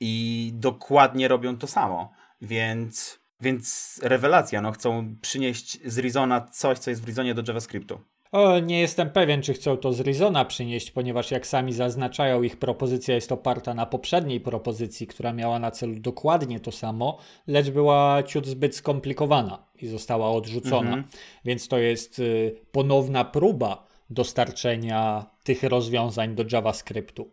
[0.00, 6.90] i dokładnie robią to samo, więc, więc rewelacja, no chcą przynieść z Reasona coś, co
[6.90, 8.00] jest w Reasonie do JavaScriptu.
[8.32, 12.56] O, nie jestem pewien, czy chcą to z Rizona przynieść, ponieważ jak sami zaznaczają, ich
[12.56, 18.22] propozycja jest oparta na poprzedniej propozycji, która miała na celu dokładnie to samo, lecz była
[18.22, 20.90] ciut zbyt skomplikowana i została odrzucona.
[20.90, 21.04] Mhm.
[21.44, 27.30] Więc to jest y, ponowna próba dostarczenia tych rozwiązań do JavaScriptu.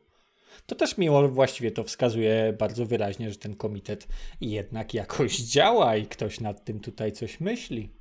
[0.66, 4.08] To też miło, właściwie to wskazuje bardzo wyraźnie, że ten komitet
[4.42, 7.97] jednak jakoś działa i ktoś nad tym tutaj coś myśli.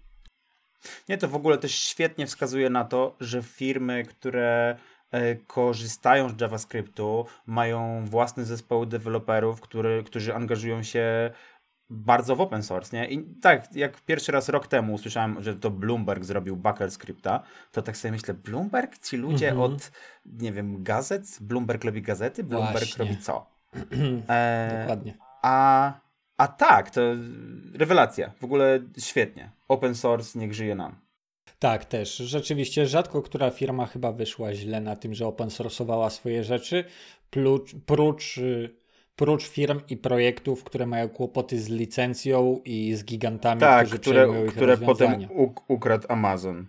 [1.08, 4.76] Nie, to w ogóle też świetnie wskazuje na to, że firmy, które
[5.10, 11.30] e, korzystają z JavaScriptu, mają własne zespoły deweloperów, który, którzy angażują się
[11.90, 13.08] bardzo w open source, nie?
[13.08, 17.82] I tak, jak pierwszy raz rok temu usłyszałem, że to Bloomberg zrobił Buckle Scripta, to
[17.82, 18.98] tak sobie myślę, Bloomberg?
[18.98, 19.62] Ci ludzie -hmm.
[19.62, 19.90] od,
[20.26, 21.38] nie wiem, gazet?
[21.40, 22.44] Bloomberg robi gazety?
[22.44, 23.04] Bloomberg Właśnie.
[23.04, 23.46] robi co?
[24.28, 25.14] e, Dokładnie.
[25.42, 25.92] A
[26.36, 27.00] a tak, to
[27.74, 28.32] rewelacja.
[28.40, 29.50] W ogóle świetnie.
[29.68, 30.96] Open source niech żyje nam.
[31.58, 32.16] Tak, też.
[32.16, 36.84] Rzeczywiście rzadko która firma chyba wyszła źle na tym, że open source'owała swoje rzeczy,
[37.30, 38.40] prócz, prócz,
[39.16, 44.44] prócz firm i projektów, które mają kłopoty z licencją i z gigantami, tak, którzy które,
[44.46, 45.28] ich które potem
[45.68, 46.66] ukradł Amazon.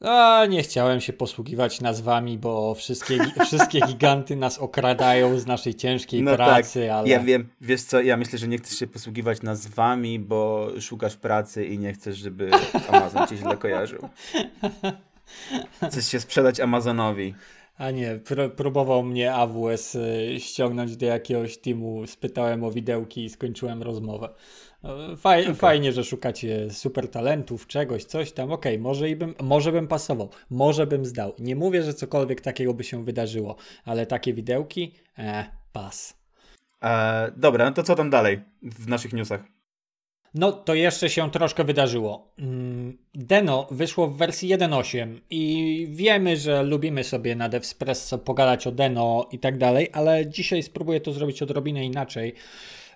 [0.00, 6.22] A nie chciałem się posługiwać nazwami, bo wszystkie, wszystkie giganty nas okradają z naszej ciężkiej
[6.22, 6.36] no tak.
[6.36, 6.80] pracy.
[6.80, 6.96] Tak.
[6.96, 7.08] Ale...
[7.08, 11.64] Ja wiem, wiesz co, ja myślę, że nie chcesz się posługiwać nazwami, bo szukasz pracy
[11.64, 12.50] i nie chcesz, żeby
[12.88, 14.08] Amazon cię źle kojarzył.
[15.88, 17.34] Chcesz się sprzedać Amazonowi.
[17.76, 23.30] A nie, pr próbował mnie AWS y, ściągnąć do jakiegoś teamu, spytałem o widełki i
[23.30, 24.28] skończyłem rozmowę.
[24.84, 25.54] E, faj okay.
[25.54, 28.52] Fajnie, że szukacie super talentów, czegoś, coś tam.
[28.52, 31.32] Okej, okay, może, i bym, może bym pasował, może bym zdał.
[31.38, 36.16] Nie mówię, że cokolwiek takiego by się wydarzyło, ale takie widełki, e, pas.
[36.82, 39.53] E, dobra, no to co tam dalej w naszych newsach?
[40.34, 42.32] No to jeszcze się troszkę wydarzyło.
[42.38, 48.72] Mm, Deno wyszło w wersji 1.8 i wiemy, że lubimy sobie na DevSpresso pogadać o
[48.72, 52.34] Deno i tak dalej, ale dzisiaj spróbuję to zrobić odrobinę inaczej,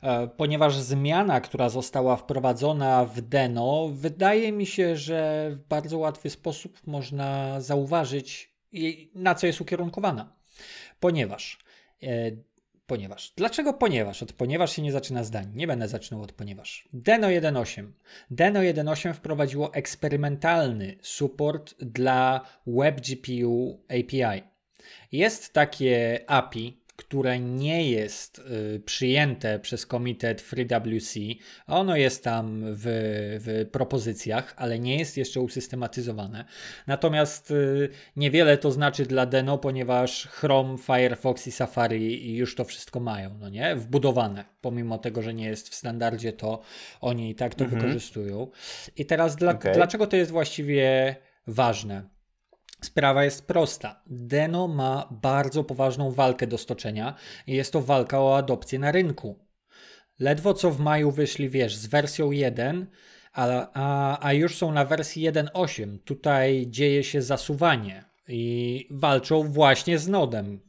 [0.03, 6.31] e, ponieważ zmiana, która została wprowadzona w Deno, wydaje mi się, że w bardzo łatwy
[6.31, 8.55] sposób można zauważyć,
[9.15, 10.33] na co jest ukierunkowana.
[11.01, 11.59] Ponieważ
[12.03, 12.31] e,
[12.89, 13.33] Ponieważ.
[13.37, 14.23] Dlaczego ponieważ?
[14.23, 15.53] Od ponieważ się nie zaczyna zdań.
[15.55, 16.89] Nie będę zaczynał od ponieważ.
[16.93, 17.87] Deno 1.8.
[18.31, 24.43] Deno 1.8 wprowadziło eksperymentalny support dla WebGPU API.
[25.13, 31.21] Jest takie API, które nie jest y, przyjęte przez komitet FreeWC.
[31.67, 32.83] Ono jest tam w,
[33.41, 36.45] w propozycjach, ale nie jest jeszcze usystematyzowane.
[36.87, 43.01] Natomiast y, niewiele to znaczy dla Deno, ponieważ Chrome, Firefox i Safari już to wszystko
[43.01, 43.77] mają, no nie?
[43.77, 44.45] Wbudowane.
[44.61, 46.61] Pomimo tego, że nie jest w standardzie, to
[47.01, 47.83] oni i tak to mhm.
[47.83, 48.51] wykorzystują.
[48.97, 49.75] I teraz dla, okay.
[49.75, 52.18] dlaczego to jest właściwie ważne?
[52.81, 54.03] Sprawa jest prosta.
[54.07, 57.15] Deno ma bardzo poważną walkę do stoczenia
[57.47, 59.39] i jest to walka o adopcję na rynku.
[60.19, 62.87] Ledwo co w maju wyszli, wiesz, z wersją 1,
[63.33, 65.99] a, a, a już są na wersji 1.8.
[66.05, 70.61] Tutaj dzieje się zasuwanie i walczą właśnie z Nodem.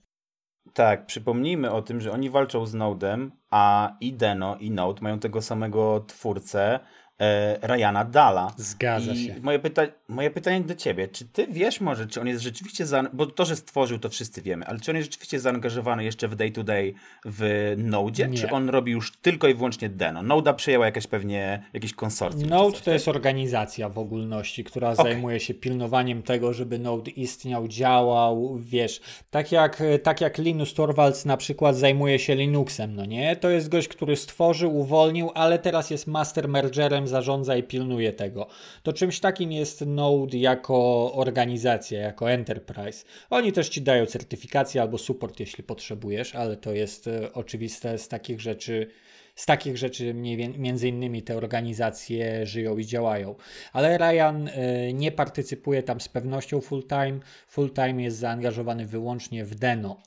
[0.74, 5.20] Tak, przypomnijmy o tym, że oni walczą z Nodem, a i Deno i Node mają
[5.20, 6.80] tego samego twórcę,
[7.20, 8.54] e, Ryana Dala.
[8.58, 9.36] Zgadza I się.
[9.42, 13.26] Moje, pyta moje pytanie do ciebie, czy ty wiesz może, czy on jest rzeczywiście, bo
[13.26, 16.94] to, że stworzył, to wszyscy wiemy, ale czy on jest rzeczywiście zaangażowany jeszcze w day-to-day
[16.94, 20.22] -day w Node, czy on robi już tylko i wyłącznie Deno?
[20.22, 22.50] Node'a przejęła jakaś pewnie jakieś konsorcjum.
[22.50, 22.94] Node to tak?
[22.94, 25.06] jest organizacja w ogólności, która okay.
[25.06, 29.02] zajmuje się pilnowaniem tego, żeby Node istniał, działał, wiesz,
[29.32, 33.36] tak jak, tak jak Linus Torvalds na przykład zajmuje się Linuxem, no nie?
[33.36, 38.48] To jest gość, który stworzył, uwolnił, ale teraz jest master mergerem zarządza i pilnuje tego.
[38.84, 43.06] To czymś takim jest Node jako organizacja, jako enterprise.
[43.30, 48.08] Oni też ci dają certyfikację albo support, jeśli potrzebujesz, ale to jest e, oczywiste z
[48.08, 48.88] takich rzeczy.
[49.36, 50.14] Z takich rzeczy
[50.58, 53.36] między innymi te organizacje żyją i działają.
[53.74, 57.20] Ale Ryan y, nie partycypuje tam z pewnością full time.
[57.48, 59.98] Full time jest zaangażowany wyłącznie w Deno.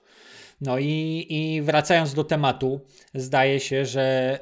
[0.61, 2.81] No i, i wracając do tematu,
[3.15, 4.39] zdaje się, że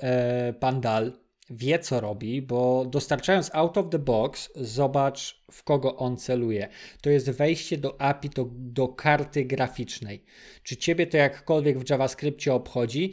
[0.50, 1.12] y, pan Dal
[1.50, 6.68] wie co robi, bo dostarczając out of the box, zobacz w kogo on celuje.
[7.00, 10.24] To jest wejście do API, do, do karty graficznej.
[10.62, 13.12] Czy ciebie to jakkolwiek w JavaScriptie obchodzi?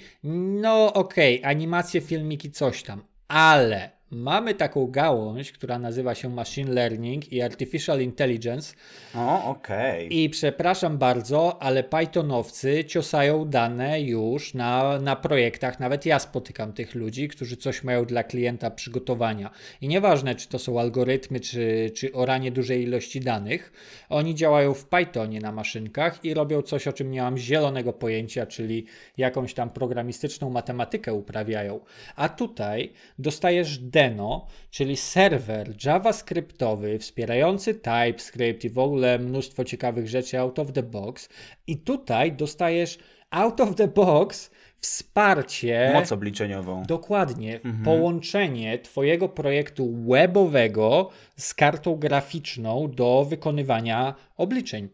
[0.64, 6.72] No okej, okay, animacje, filmiki, coś tam, ale mamy taką gałąź, która nazywa się Machine
[6.72, 8.74] Learning i Artificial Intelligence.
[9.16, 10.06] O, okej.
[10.06, 10.18] Okay.
[10.18, 15.80] I przepraszam bardzo, ale Pythonowcy ciosają dane już na, na projektach.
[15.80, 19.50] Nawet ja spotykam tych ludzi, którzy coś mają dla klienta przygotowania.
[19.82, 23.72] I nieważne, czy to są algorytmy, czy, czy oranie dużej ilości danych,
[24.10, 28.46] oni działają w Pythonie na maszynkach i robią coś, o czym nie mam zielonego pojęcia,
[28.46, 28.86] czyli
[29.18, 31.80] jakąś tam programistyczną matematykę uprawiają.
[32.16, 40.40] A tutaj dostajesz Deno, czyli serwer javascriptowy wspierający TypeScript i w ogóle mnóstwo ciekawych rzeczy
[40.40, 41.30] out of the box.
[41.68, 42.98] I tutaj dostajesz
[43.32, 45.92] out of the box wsparcie.
[45.94, 46.84] Moc obliczeniową.
[46.84, 47.56] Dokładnie.
[47.56, 47.84] Mhm.
[47.84, 54.90] Połączenie Twojego projektu webowego z kartą graficzną do wykonywania obliczeń.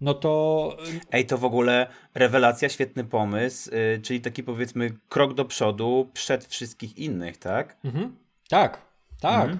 [0.00, 0.76] No to.
[1.12, 6.44] Ej, to w ogóle rewelacja, świetny pomysł, yy, czyli taki powiedzmy krok do przodu przed
[6.44, 7.76] wszystkich innych, tak?
[7.84, 8.21] Mhm.
[8.52, 8.82] Tak,
[9.20, 9.44] tak.
[9.44, 9.58] Mhm.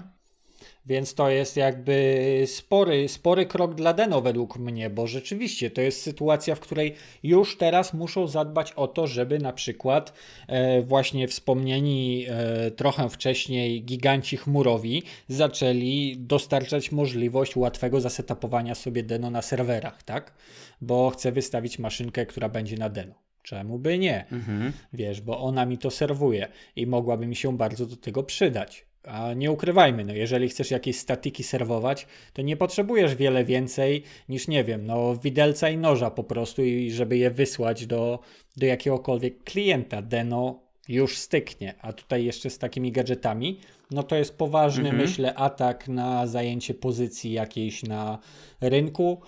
[0.85, 6.01] Więc to jest jakby spory, spory krok dla Deno według mnie, bo rzeczywiście to jest
[6.01, 10.13] sytuacja, w której już teraz muszą zadbać o to, żeby na przykład
[10.47, 19.29] e, właśnie wspomnieni e, trochę wcześniej giganci chmurowi zaczęli dostarczać możliwość łatwego zasetapowania sobie Deno
[19.29, 20.33] na serwerach, tak?
[20.81, 23.22] Bo chcę wystawić maszynkę, która będzie na Deno.
[23.43, 24.25] Czemu by nie?
[24.31, 24.71] Mhm.
[24.93, 28.85] Wiesz, bo ona mi to serwuje i mogłaby mi się bardzo do tego przydać.
[29.07, 34.47] A nie ukrywajmy, no jeżeli chcesz jakieś statyki serwować, to nie potrzebujesz wiele więcej niż,
[34.47, 38.19] nie wiem, no widelca i noża po prostu i żeby je wysłać do,
[38.57, 40.01] do jakiegokolwiek klienta.
[40.01, 43.59] Deno już styknie, a tutaj jeszcze z takimi gadżetami,
[43.91, 45.01] no to jest poważny, mhm.
[45.01, 48.19] myślę, atak na zajęcie pozycji jakiejś na
[48.61, 49.21] rynku,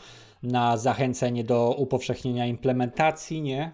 [0.44, 3.72] na zachęcenie do upowszechnienia implementacji, nie?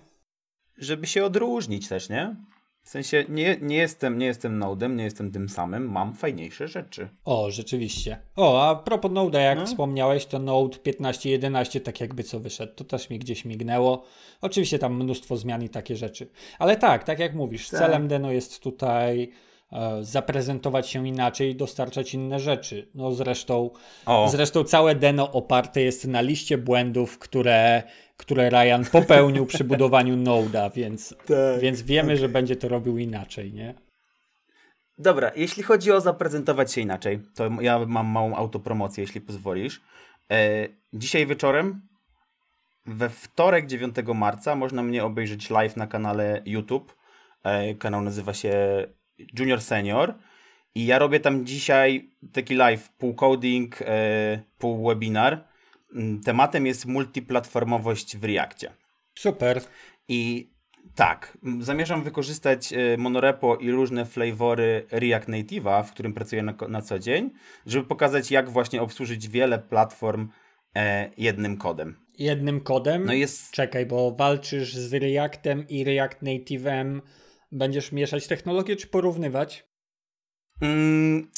[0.82, 2.36] Żeby się odróżnić też, nie?
[2.84, 7.10] W sensie nie, nie jestem, nie jestem Nodem, nie jestem tym samym, mam fajniejsze rzeczy.
[7.26, 8.18] O, rzeczywiście.
[8.36, 9.66] O, a propos Node'a, jak no.
[9.66, 14.04] wspomniałeś, to Node 15.11 tak jakby co wyszedł, to też mi gdzieś mignęło.
[14.42, 16.28] Oczywiście tam mnóstwo zmian i takie rzeczy.
[16.60, 17.80] Ale tak, tak jak mówisz, tak.
[17.80, 19.32] celem Deno jest tutaj
[19.72, 22.90] e, zaprezentować się inaczej i dostarczać inne rzeczy.
[22.96, 23.70] No zresztą,
[24.06, 24.30] o.
[24.30, 27.84] zresztą całe Deno oparte jest na liście błędów, które
[28.22, 32.18] które Ryan popełnił przy budowaniu Node'a, więc, tak, więc wiemy, tak.
[32.18, 33.74] że będzie to robił inaczej, nie?
[34.98, 39.82] Dobra, jeśli chodzi o zaprezentować się inaczej, to ja mam małą autopromocję, jeśli pozwolisz.
[40.32, 41.82] E, dzisiaj wieczorem,
[42.86, 46.96] we wtorek 9 marca, można mnie obejrzeć live na kanale YouTube.
[47.44, 48.54] E, kanał nazywa się
[49.40, 50.14] Junior Senior.
[50.76, 55.51] I ja robię tam dzisiaj taki live, pół coding, e, pół webinar
[56.26, 58.74] tematem jest multiplatformowość w Reakcie.
[59.16, 59.62] Super.
[60.08, 60.52] I
[60.96, 66.82] tak, zamierzam wykorzystać e, monorepo i różne flavory React Native'a, w którym pracuję na, na
[66.82, 67.30] co dzień,
[67.66, 70.30] żeby pokazać, jak właśnie obsłużyć wiele platform
[70.76, 71.96] e, jednym kodem.
[72.18, 73.06] Jednym kodem?
[73.06, 73.52] No jest...
[73.52, 77.02] Czekaj, bo walczysz z Reactem i React Native'em.
[77.52, 79.68] Będziesz mieszać technologię, czy porównywać?
[80.62, 81.32] Mm,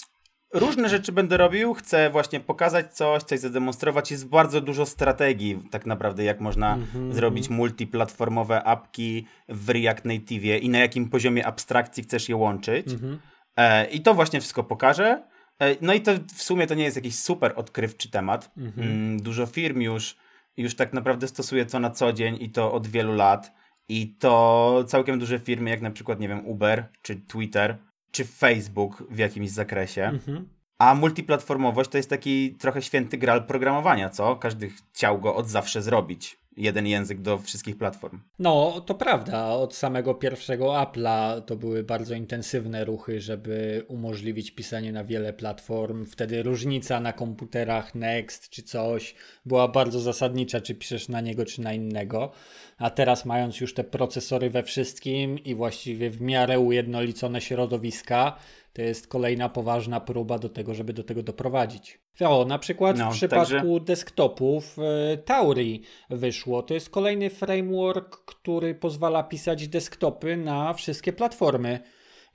[0.54, 4.12] różne rzeczy będę robił, chcę właśnie pokazać coś, coś zademonstrować.
[4.12, 7.14] Jest bardzo dużo strategii tak naprawdę, jak można mm-hmm.
[7.14, 12.88] zrobić multiplatformowe apki w React Native i na jakim poziomie abstrakcji chcesz je łączyć.
[12.88, 13.18] Mm-hmm.
[13.56, 15.24] E, I to właśnie wszystko pokażę.
[15.60, 18.52] E, no i to w sumie to nie jest jakiś super odkrywczy temat.
[18.58, 18.82] Mm-hmm.
[18.82, 20.16] Mm, dużo firm już,
[20.58, 23.52] już tak naprawdę stosuje to na co dzień i to od wielu lat.
[23.90, 27.78] I to całkiem duże firmy, jak na przykład, nie wiem, Uber czy Twitter,
[28.14, 30.04] czy Facebook w jakimś zakresie.
[30.04, 30.50] Mhm.
[30.80, 34.36] A multiplatformowość to jest taki trochę święty gral programowania, co?
[34.36, 38.20] Każdy chciał go od zawsze zrobić jeden język do wszystkich platform.
[38.40, 39.50] No, to prawda.
[39.50, 46.06] Od samego pierwszego Apple'a to były bardzo intensywne ruchy, żeby umożliwić pisanie na wiele platform.
[46.06, 51.62] Wtedy różnica na komputerach Next czy coś była bardzo zasadnicza, czy piszesz na niego, czy
[51.62, 52.32] na innego.
[52.78, 58.38] A teraz, mając już te procesory we wszystkim i właściwie w miarę ujednolicone środowiska,
[58.74, 62.00] to jest kolejna poważna próba do tego, żeby do tego doprowadzić.
[62.20, 63.80] O, na przykład no, w przypadku także...
[63.86, 66.64] desktopów e, Tauri wyszło.
[66.64, 71.80] To jest kolejny framework, który pozwala pisać desktopy na wszystkie platformy.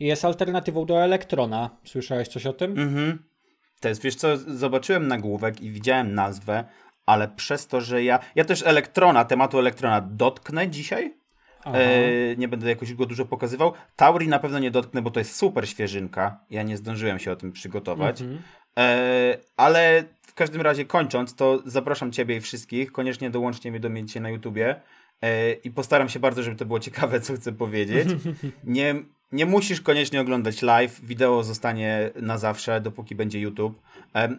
[0.01, 1.71] Jest alternatywą do Elektrona.
[1.85, 2.79] Słyszałeś coś o tym?
[2.79, 3.29] Mhm.
[3.81, 6.65] To jest, wiesz co, zobaczyłem nagłówek i widziałem nazwę,
[7.07, 8.19] ale przez to, że ja...
[8.35, 11.18] Ja też Elektrona, tematu Elektrona dotknę dzisiaj,
[11.75, 13.73] E, nie będę jakoś go dużo pokazywał.
[13.97, 16.41] Tauri na pewno nie dotknę, bo to jest super świeżynka.
[16.51, 18.21] Ja nie zdążyłem się o tym przygotować.
[18.21, 18.43] Mhm.
[18.79, 22.93] E, ale w każdym razie kończąc, to zapraszam Ciebie i wszystkich.
[22.93, 24.81] Koniecznie dołączcie mnie do mnie dzisiaj na YouTubie.
[25.23, 28.09] E, I postaram się bardzo, żeby to było ciekawe, co chcę powiedzieć.
[28.65, 28.95] Nie,
[29.33, 31.01] nie musisz koniecznie oglądać live.
[31.01, 33.81] Wideo zostanie na zawsze, dopóki będzie YouTube.
[34.15, 34.37] E,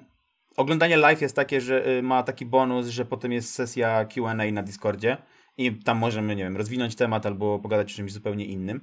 [0.57, 4.63] oglądanie live jest takie, że y, ma taki bonus, że potem jest sesja QA na
[4.63, 5.17] Discordzie
[5.59, 8.81] i tam możemy, nie wiem, rozwinąć temat albo pogadać o czymś zupełnie innym.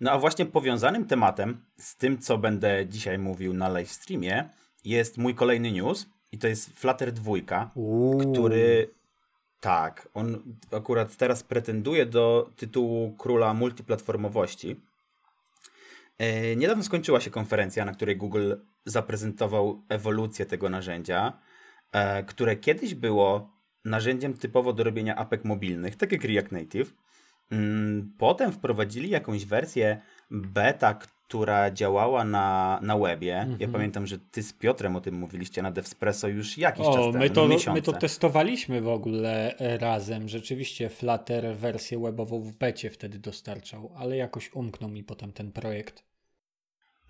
[0.00, 4.48] No a właśnie powiązanym tematem z tym, co będę dzisiaj mówił na live streamie,
[4.84, 7.70] jest mój kolejny news i to jest Flutter 2,
[8.20, 8.90] który
[9.60, 14.80] tak, on akurat teraz pretenduje do tytułu króla multiplatformowości.
[16.18, 21.32] E, niedawno skończyła się konferencja, na której Google zaprezentował ewolucję tego narzędzia,
[21.92, 26.94] e, które kiedyś było narzędziem typowo do robienia apek mobilnych, tak jak React Native.
[27.50, 33.26] Mm, potem wprowadzili jakąś wersję beta, która działała na, na webie.
[33.26, 33.72] Ja mhm.
[33.72, 37.18] pamiętam, że ty z Piotrem o tym mówiliście na DevSpresso już jakiś o, czas temu,
[37.18, 40.28] my to, my to testowaliśmy w ogóle e, razem.
[40.28, 46.07] Rzeczywiście Flutter wersję webową w becie wtedy dostarczał, ale jakoś umknął mi potem ten projekt.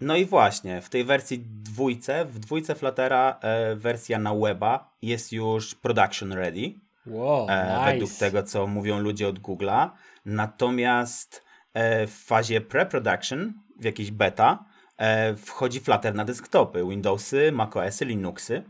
[0.01, 5.33] No i właśnie, w tej wersji dwójce, w dwójce Fluttera e, wersja na weba jest
[5.33, 6.75] już production ready.
[7.07, 7.93] Wow, e, nice.
[7.93, 9.91] Według tego, co mówią ludzie od Google'a.
[10.27, 11.43] Natomiast
[11.75, 14.65] e, w fazie pre-production, w jakiejś beta,
[14.97, 18.63] e, wchodzi Flutter na desktopy, Windowsy, macOSy, Linuxy.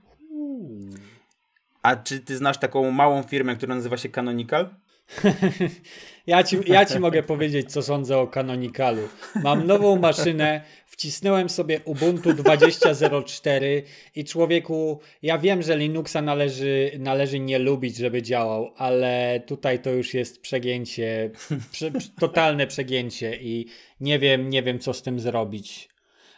[1.83, 4.69] A czy ty znasz taką małą firmę, która nazywa się Canonical?
[6.27, 9.09] ja, ci, ja ci mogę powiedzieć, co sądzę o Canonicalu.
[9.43, 10.61] Mam nową maszynę,
[10.99, 13.83] Wcisnąłem sobie Ubuntu 20.04
[14.15, 19.91] i człowieku, ja wiem, że Linuxa należy, należy nie lubić, żeby działał, ale tutaj to
[19.91, 21.31] już jest przegięcie,
[21.73, 21.91] prze,
[22.21, 23.67] totalne przegięcie i
[24.01, 25.89] nie wiem, nie wiem co z tym zrobić.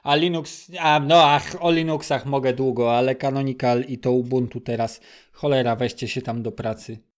[0.02, 5.00] A Linux, a no ach, o Linuxach mogę długo, ale Canonical i to Ubuntu teraz,
[5.32, 7.09] cholera, weźcie się tam do pracy.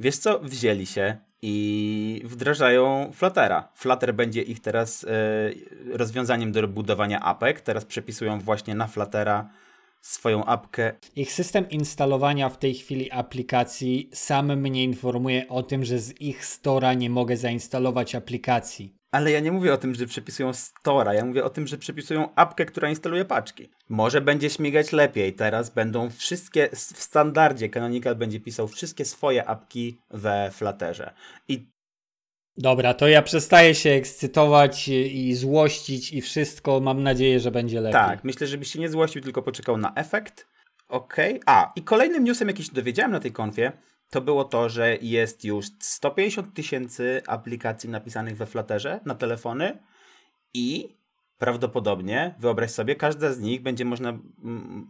[0.00, 3.68] Wiesz co, wzięli się i wdrażają Fluttera.
[3.74, 5.08] Flutter będzie ich teraz e,
[5.96, 7.60] rozwiązaniem do budowania apek.
[7.60, 9.48] Teraz przepisują właśnie na Fluttera
[10.00, 10.92] swoją apkę.
[11.16, 16.44] Ich system instalowania w tej chwili aplikacji sam mnie informuje o tym, że z ich
[16.44, 18.97] stora nie mogę zainstalować aplikacji.
[19.10, 22.34] Ale ja nie mówię o tym, że przepisują Stora, ja mówię o tym, że przepisują
[22.34, 23.70] apkę, która instaluje paczki.
[23.88, 29.98] Może będzie śmigać lepiej, teraz będą wszystkie, w standardzie Canonical będzie pisał wszystkie swoje apki
[30.10, 31.14] we Flutterze.
[31.48, 31.68] I
[32.60, 36.80] Dobra, to ja przestaję się ekscytować i złościć i wszystko.
[36.80, 38.00] Mam nadzieję, że będzie lepiej.
[38.00, 40.46] Tak, myślę, żebyś się nie złościł, tylko poczekał na efekt.
[40.88, 41.30] Okej.
[41.30, 41.42] Okay.
[41.46, 43.72] A, i kolejnym newsem, jaki się dowiedziałem na tej konfie,
[44.10, 49.78] to było to, że jest już 150 tysięcy aplikacji napisanych we Flutterze na telefony
[50.54, 50.98] i
[51.38, 54.18] prawdopodobnie, wyobraź sobie, każda z nich będzie można,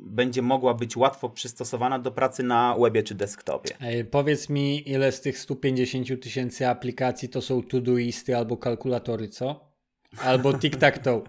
[0.00, 3.76] będzie mogła być łatwo przystosowana do pracy na webie czy desktopie.
[3.80, 9.68] Ej, powiedz mi, ile z tych 150 tysięcy aplikacji to są Todoisty albo kalkulatory, co?
[10.16, 11.22] Albo tic-tac-toe.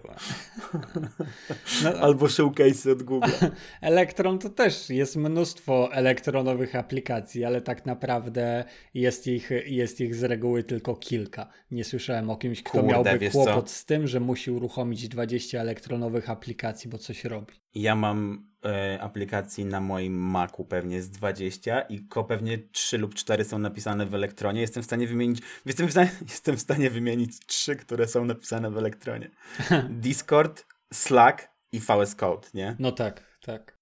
[1.84, 3.30] No, Albo showcase od Google.
[3.80, 8.64] Elektron to też jest mnóstwo elektronowych aplikacji, ale tak naprawdę
[8.94, 11.48] jest ich, jest ich z reguły tylko kilka.
[11.70, 13.74] Nie słyszałem o kimś, kto Kurde, miałby kłopot co?
[13.74, 17.54] z tym, że musi uruchomić 20 elektronowych aplikacji, bo coś robi.
[17.74, 18.49] Ja mam
[19.00, 24.06] aplikacji na moim Macu pewnie z 20 i ko pewnie 3 lub 4 są napisane
[24.06, 24.60] w elektronie.
[24.60, 28.70] Jestem w stanie wymienić, jestem w stanie, jestem w stanie wymienić 3, które są napisane
[28.70, 29.30] w elektronie.
[29.90, 32.76] Discord, Slack i VS Code, nie?
[32.78, 33.80] No tak, tak.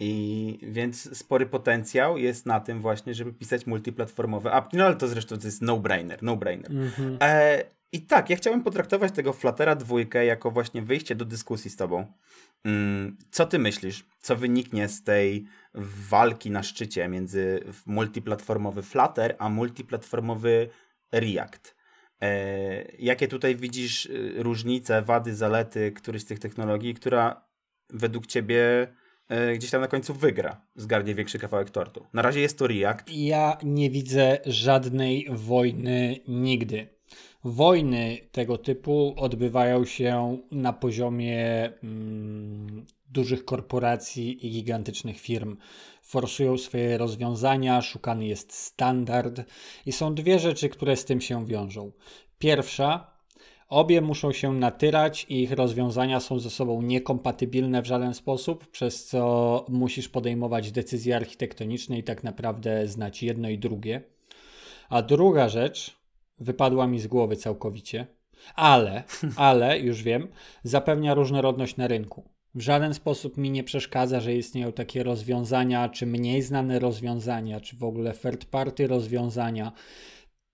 [0.00, 4.76] I więc spory potencjał jest na tym właśnie, żeby pisać multiplatformowe apki.
[4.76, 6.70] No ale to zresztą to jest no-brainer, no-brainer.
[6.70, 7.16] Mm -hmm.
[7.20, 11.76] e, I tak, ja chciałem potraktować tego Fluttera dwójkę jako właśnie wyjście do dyskusji z
[11.76, 12.06] tobą.
[12.64, 14.04] Mm, co ty myślisz?
[14.20, 15.46] Co wyniknie z tej
[16.08, 20.68] walki na szczycie między multiplatformowy Flutter a multiplatformowy
[21.12, 21.74] React?
[22.22, 27.48] E, jakie tutaj widzisz y, różnice, wady, zalety którejś z tych technologii, która
[27.90, 28.88] według ciebie
[29.28, 32.06] e, gdzieś tam na końcu wygra, zgarnie większy kawałek tortu?
[32.12, 33.04] Na razie jest to React.
[33.08, 36.97] Ja nie widzę żadnej wojny nigdy.
[37.44, 45.56] Wojny tego typu odbywają się na poziomie mm, dużych korporacji i gigantycznych firm.
[46.02, 49.40] Forsują swoje rozwiązania, szukany jest standard
[49.86, 51.92] i są dwie rzeczy, które z tym się wiążą.
[52.38, 53.10] Pierwsza,
[53.68, 59.06] obie muszą się natyrać i ich rozwiązania są ze sobą niekompatybilne w żaden sposób, przez
[59.06, 64.02] co musisz podejmować decyzje architektoniczne i tak naprawdę znać jedno i drugie.
[64.88, 65.97] A druga rzecz,
[66.40, 68.06] wypadła mi z głowy całkowicie,
[68.54, 69.02] ale,
[69.36, 70.28] ale, już wiem,
[70.62, 72.28] zapewnia różnorodność na rynku.
[72.54, 77.76] W żaden sposób mi nie przeszkadza, że istnieją takie rozwiązania, czy mniej znane rozwiązania, czy
[77.76, 79.72] w ogóle third party rozwiązania.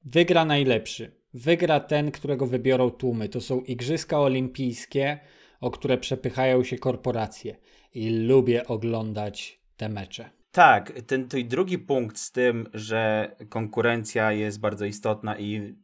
[0.05, 1.13] Wygra najlepszy.
[1.35, 3.29] Wygra ten, którego wybiorą tłumy.
[3.29, 5.19] To są Igrzyska Olimpijskie,
[5.61, 7.57] o które przepychają się korporacje.
[7.95, 10.31] I lubię oglądać te mecze.
[10.55, 15.75] Tak, ten twój drugi punkt z tym, że konkurencja jest bardzo istotna i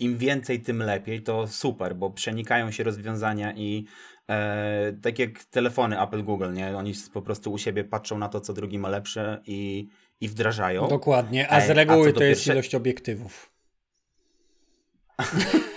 [0.00, 3.84] im więcej, tym lepiej, to super, bo przenikają się rozwiązania i
[4.30, 6.76] e, tak jak telefony Apple, Google, nie?
[6.76, 9.88] Oni po prostu u siebie patrzą na to, co drugi ma lepsze i,
[10.20, 10.88] i wdrażają.
[10.88, 12.52] Dokładnie, a z reguły a to jest pierwsze...
[12.52, 13.52] ilość obiektywów.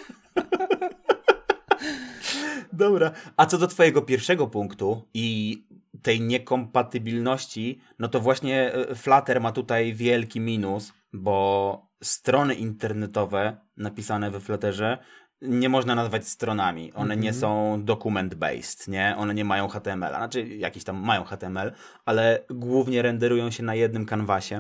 [2.73, 5.57] Dobra, a co do twojego pierwszego punktu i
[6.02, 14.32] tej niekompatybilności, no to właśnie e, Flutter ma tutaj wielki minus, bo strony internetowe napisane
[14.32, 14.97] we Flutterze
[15.41, 16.93] nie można nazwać stronami.
[16.93, 17.24] One mm -hmm.
[17.24, 19.16] nie są document-based, nie?
[19.18, 20.10] One nie mają HTML.
[20.10, 21.72] Znaczy, jakieś tam mają HTML,
[22.06, 24.60] ale głównie renderują się na jednym kanwasie.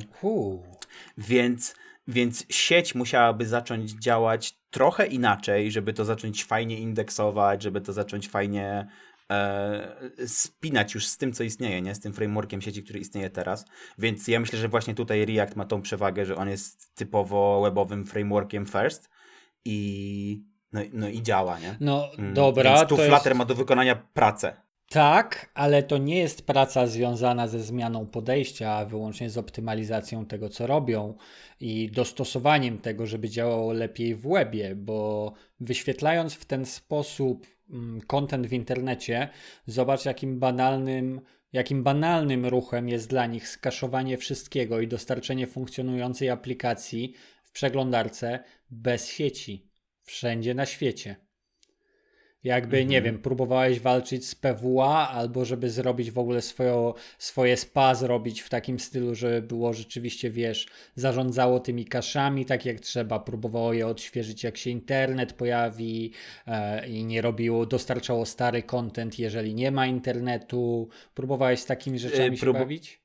[1.17, 1.75] Więc,
[2.07, 8.29] więc sieć musiałaby zacząć działać trochę inaczej, żeby to zacząć fajnie indeksować, żeby to zacząć
[8.29, 8.87] fajnie
[10.25, 11.95] spinać już z tym, co istnieje, nie?
[11.95, 13.65] z tym frameworkiem sieci, który istnieje teraz.
[13.97, 18.05] Więc ja myślę, że właśnie tutaj React ma tą przewagę, że on jest typowo webowym
[18.05, 19.09] frameworkiem first
[19.65, 21.75] i no, no i działa, nie?
[21.79, 22.75] No mm, dobra.
[22.75, 23.37] Więc tu Flutter jest...
[23.37, 24.53] ma do wykonania pracę.
[24.89, 30.49] Tak, ale to nie jest praca związana ze zmianą podejścia, a wyłącznie z optymalizacją tego,
[30.49, 31.17] co robią
[31.59, 37.47] i dostosowaniem tego, żeby działało lepiej w webie, bo wyświetlając w ten sposób
[38.07, 39.29] content w internecie,
[39.65, 41.21] zobacz jakim banalnym
[41.53, 47.13] Jakim banalnym ruchem jest dla nich skaszowanie wszystkiego i dostarczenie funkcjonującej aplikacji
[47.43, 49.71] w przeglądarce bez sieci,
[50.03, 51.28] wszędzie na świecie.
[52.43, 52.89] Jakby, mhm.
[52.89, 58.41] nie wiem, próbowałeś walczyć z PWA, albo żeby zrobić w ogóle swoją, swoje spa, zrobić
[58.41, 63.87] w takim stylu, żeby było rzeczywiście, wiesz, zarządzało tymi kaszami tak jak trzeba, próbowało je
[63.87, 66.13] odświeżyć, jak się internet pojawi
[66.47, 70.89] e, i nie robiło, dostarczało stary content, jeżeli nie ma internetu.
[71.13, 73.01] Próbowałeś z takimi rzeczami Prób się bawić?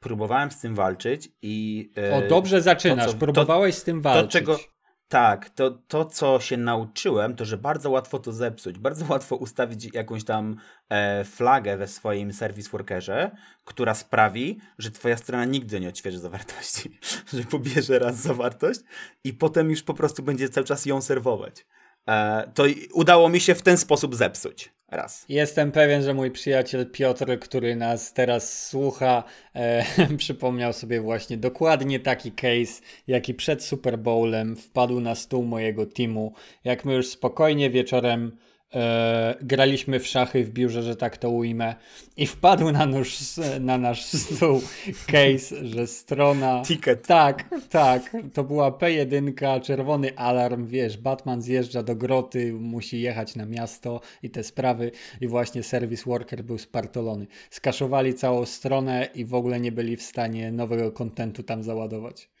[0.00, 1.90] Próbowałem z tym walczyć i.
[1.98, 3.06] E, o, dobrze zaczynasz.
[3.06, 4.32] To, co, Próbowałeś to, z tym walczyć.
[4.32, 4.71] To, czego
[5.12, 8.78] tak, to, to co się nauczyłem, to że bardzo łatwo to zepsuć.
[8.78, 10.56] Bardzo łatwo ustawić jakąś tam
[10.88, 13.30] e, flagę we swoim service workerze,
[13.64, 16.98] która sprawi, że twoja strona nigdy nie odświeży zawartości.
[17.32, 18.80] że pobierze raz zawartość
[19.24, 21.66] i potem już po prostu będzie cały czas ją serwować.
[22.08, 24.72] E, to udało mi się w ten sposób zepsuć.
[24.88, 25.24] Raz.
[25.28, 29.24] Jestem pewien, że mój przyjaciel Piotr, który nas teraz słucha,
[29.54, 29.84] e,
[30.16, 36.32] przypomniał sobie właśnie dokładnie taki case, jaki przed Super Bowlem wpadł na stół mojego teamu.
[36.64, 38.36] Jak my już spokojnie wieczorem
[38.74, 41.74] e, graliśmy w szachy w biurze, że tak to ujmę,
[42.16, 43.18] i wpadł na, nóż,
[43.60, 44.62] na nasz stół
[45.06, 46.62] case, że strona.
[46.66, 47.06] Ticket.
[47.06, 48.16] Tak, tak.
[48.32, 54.30] To była P1, czerwony alarm, wiesz, Batman zjeżdża do groty, musi jechać na miasto i
[54.30, 57.26] te sprawy, i właśnie service worker był spartolony.
[57.50, 62.31] Skaszowali całą stronę i w ogóle nie byli w stanie nowego kontentu tam załadować.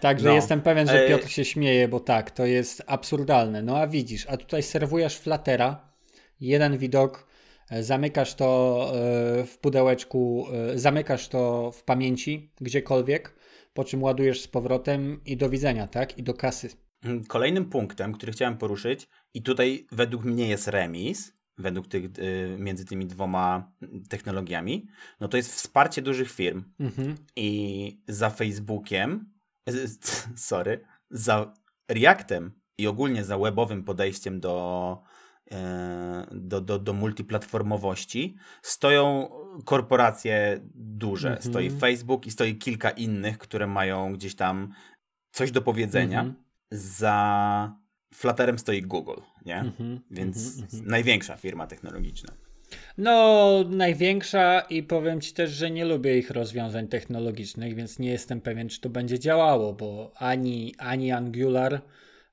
[0.00, 0.34] Także no.
[0.34, 3.62] jestem pewien, że Piotr się śmieje, bo tak, to jest absurdalne.
[3.62, 5.88] No a widzisz, a tutaj serwujesz flatera,
[6.40, 7.26] jeden widok,
[7.70, 13.34] e, zamykasz to e, w pudełeczku, e, zamykasz to w pamięci, gdziekolwiek,
[13.74, 16.18] po czym ładujesz z powrotem i do widzenia, tak?
[16.18, 16.68] I do kasy.
[17.04, 22.04] Mm, kolejnym punktem, który chciałem poruszyć, i tutaj według mnie jest remis, według tych,
[22.58, 23.72] między tymi dwoma
[24.08, 24.86] technologiami,
[25.20, 26.64] no to jest wsparcie dużych firm.
[26.80, 27.14] Mhm.
[27.36, 29.35] I za Facebookiem
[30.50, 31.54] sorry, za
[31.88, 34.98] Reactem i ogólnie za webowym podejściem do,
[35.50, 39.30] e, do, do, do multiplatformowości stoją
[39.64, 41.28] korporacje duże.
[41.28, 41.50] Mhm.
[41.52, 44.72] Stoi Facebook i stoi kilka innych, które mają gdzieś tam
[45.32, 46.20] coś do powiedzenia.
[46.20, 46.44] Mhm.
[46.70, 47.76] Za
[48.14, 49.58] Flutterem stoi Google, nie?
[49.60, 50.00] Mhm.
[50.10, 50.86] Więc mhm.
[50.86, 52.32] największa firma technologiczna.
[52.98, 58.40] No, największa i powiem Ci też, że nie lubię ich rozwiązań technologicznych, więc nie jestem
[58.40, 61.80] pewien, czy to będzie działało, bo ani, ani Angular,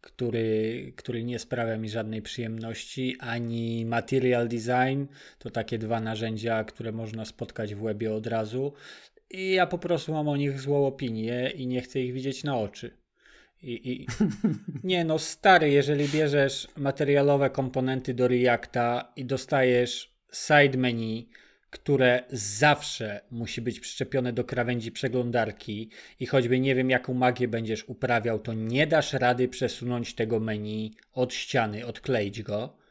[0.02, 5.06] który, który nie sprawia mi żadnej przyjemności, ani Material Design,
[5.40, 8.74] to takie dwa narzędzia, które można spotkać w webie od razu.
[9.30, 12.58] I ja po prostu mam o nich złą opinię i nie chcę ich widzieć na
[12.58, 12.92] oczy.
[13.62, 14.08] I, i...
[14.84, 21.30] Nie no, stary, jeżeli bierzesz materialowe komponenty do Reacta i dostajesz side menu,
[21.70, 27.84] które zawsze musi być przyczepione do krawędzi przeglądarki i choćby nie wiem jaką magię będziesz
[27.90, 32.83] uprawiał, to nie dasz rady przesunąć tego menu od ściany, odkleić go,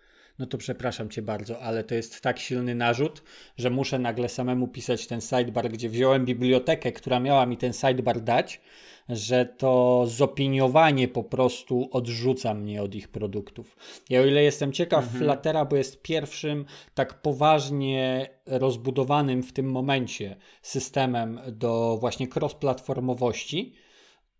[0.43, 3.23] no to przepraszam cię bardzo, ale to jest tak silny narzut,
[3.57, 8.21] że muszę nagle samemu pisać ten sidebar, gdzie wziąłem bibliotekę, która miała mi ten sidebar
[8.21, 8.61] dać,
[9.09, 13.77] że to zopiniowanie po prostu odrzuca mnie od ich produktów.
[14.11, 15.25] Ja o ile jestem ciekaw mhm.
[15.25, 16.65] Fluttera, bo jest pierwszym
[16.95, 23.73] tak poważnie rozbudowanym w tym momencie systemem do właśnie cross-platformowości,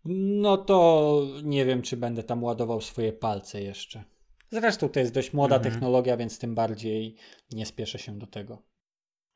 [0.05, 4.12] no to nie wiem, czy będę tam ładował swoje palce jeszcze.
[4.53, 5.73] Zresztą to jest dość młoda mhm.
[5.73, 7.15] technologia, więc tym bardziej
[7.51, 8.61] nie spieszę się do tego.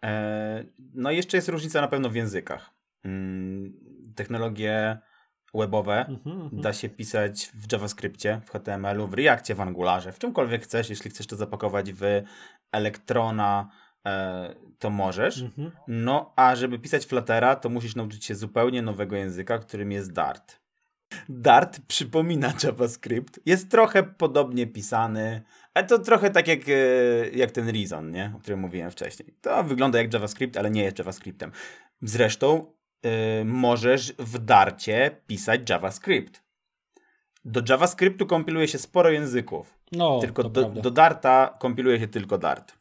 [0.03, 0.63] E,
[0.93, 2.74] no jeszcze jest różnica na pewno w językach.
[3.03, 3.74] Mm,
[4.15, 4.97] technologie
[5.53, 6.61] webowe mhm, mhm.
[6.61, 10.89] da się pisać w JavaScriptie, w HTML-u, w Reactie, w Angularze, w czymkolwiek chcesz.
[10.89, 12.01] Jeśli chcesz to zapakować w
[12.72, 13.70] Elektrona,
[14.05, 15.41] e, to możesz.
[15.41, 15.72] Mhm.
[15.88, 20.66] No, a żeby pisać Fluttera, to musisz nauczyć się zupełnie nowego języka, którym jest Dart.
[21.30, 23.39] Dart przypomina JavaScript.
[23.45, 25.41] Jest trochę podobnie pisany,
[25.74, 26.74] ale to trochę tak jak, e,
[27.30, 28.32] jak ten Reason, nie?
[28.36, 29.34] o którym mówiłem wcześniej.
[29.41, 31.51] To wygląda jak JavaScript, ale nie jest JavaScriptem.
[32.01, 33.12] Zresztą yy,
[33.45, 36.43] możesz w Darcie pisać JavaScript.
[37.45, 39.80] Do JavaScriptu kompiluje się sporo języków.
[39.91, 42.78] No, tylko do, do, Darta kompiluje się tylko Dart.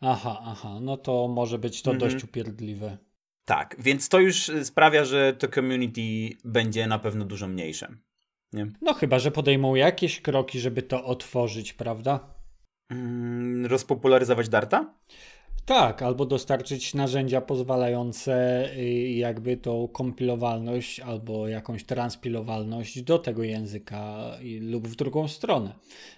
[0.00, 2.10] Aha, aha, no to może być to mhm.
[2.10, 2.98] dość upierdliwe.
[3.44, 7.88] Tak, więc to już sprawia, że to community będzie na pewno dużo mniejsze.
[8.52, 8.66] Nie?
[8.80, 12.34] No chyba, że podejmą jakieś kroki, żeby to otworzyć, prawda?
[12.90, 14.94] Mm, rozpopularyzować Darta?
[15.66, 24.30] Tak, albo dostarczyć narzędzia pozwalające y, jakby tą kompilowalność albo jakąś transpilowalność do tego języka
[24.60, 25.74] lub w drugą stronę.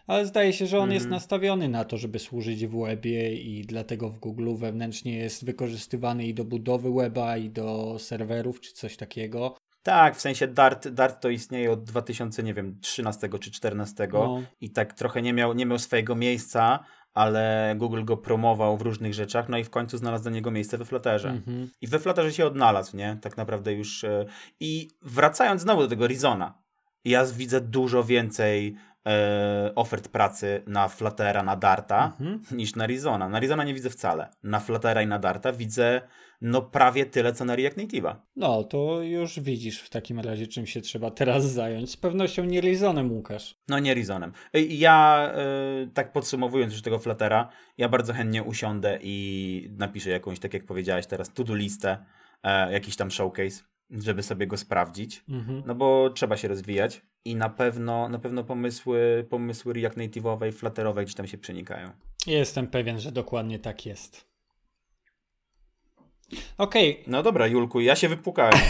[0.06, 1.10] Ale zdaje się, że on jest mhm.
[1.10, 6.34] nastawiony na to, żeby służyć w webie i dlatego w Google wewnętrznie jest wykorzystywany i
[6.34, 9.54] do budowy weba, i do serwerów, czy coś takiego.
[9.82, 14.42] Tak, w sensie Dart, Dart to istnieje od 2013 czy 2014 no.
[14.60, 16.84] i tak trochę nie miał, nie miał swojego miejsca,
[17.14, 20.78] ale Google go promował w różnych rzeczach, no i w końcu znalazł do niego miejsce
[20.78, 21.28] we Flutterze.
[21.28, 21.66] Mm-hmm.
[21.80, 23.18] I we Flutterze się odnalazł, nie?
[23.20, 24.04] Tak naprawdę już.
[24.04, 24.26] E,
[24.60, 26.54] I wracając znowu do tego Rizona,
[27.04, 28.76] ja widzę dużo więcej
[29.06, 32.56] e, ofert pracy na Fluttera, na Darta mm-hmm.
[32.56, 33.28] niż na Rizona.
[33.28, 34.28] Na Rizona nie widzę wcale.
[34.42, 36.00] Na Fluttera i na Darta widzę
[36.40, 38.14] no prawie tyle, co na React Native'a.
[38.36, 41.90] No, to już widzisz w takim razie, czym się trzeba teraz zająć.
[41.90, 43.54] Z pewnością nie Rizonem, Łukasz.
[43.68, 44.32] No, nie Rizonem.
[44.68, 45.32] Ja,
[45.80, 47.48] yy, tak podsumowując już tego Fluttera,
[47.78, 52.04] ja bardzo chętnie usiądę i napiszę jakąś, tak jak powiedziałeś teraz, to-do listę,
[52.44, 55.62] yy, jakiś tam showcase, żeby sobie go sprawdzić, mhm.
[55.66, 60.52] no bo trzeba się rozwijać i na pewno, na pewno pomysły, pomysły React Native'owe i
[60.52, 61.90] Flutterowe gdzieś tam się przenikają.
[62.26, 64.26] Jestem pewien, że dokładnie tak jest.
[66.58, 66.90] Okej.
[66.92, 67.04] Okay.
[67.12, 68.52] No dobra, Julku, ja się wypukałem.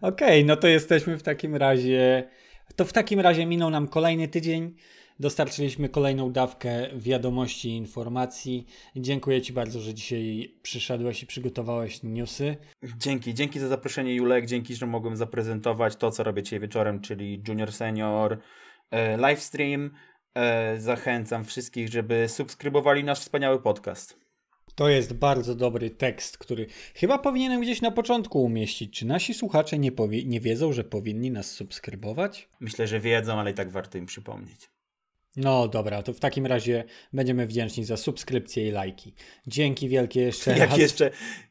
[0.00, 2.28] Okej, okay, no to jesteśmy w takim razie.
[2.76, 4.74] To w takim razie minął nam kolejny tydzień.
[5.20, 8.66] Dostarczyliśmy kolejną dawkę wiadomości i informacji.
[8.96, 12.56] Dziękuję Ci bardzo, że dzisiaj przyszedłeś i przygotowałeś newsy.
[12.98, 17.42] Dzięki, dzięki za zaproszenie Julek, dzięki, że mogłem zaprezentować to, co robię dzisiaj wieczorem, czyli
[17.48, 18.38] Junior Senior
[18.90, 19.90] e, livestream.
[20.34, 24.26] E, zachęcam wszystkich, żeby subskrybowali nasz wspaniały podcast.
[24.74, 28.98] To jest bardzo dobry tekst, który chyba powinienem gdzieś na początku umieścić.
[28.98, 32.48] Czy nasi słuchacze nie, powie- nie wiedzą, że powinni nas subskrybować?
[32.60, 34.75] Myślę, że wiedzą, ale i tak warto im przypomnieć.
[35.36, 39.14] No dobra, to w takim razie będziemy wdzięczni za subskrypcje i lajki.
[39.46, 40.78] Dzięki wielkie jeszcze jak raz.
[40.78, 41.10] Jeszcze,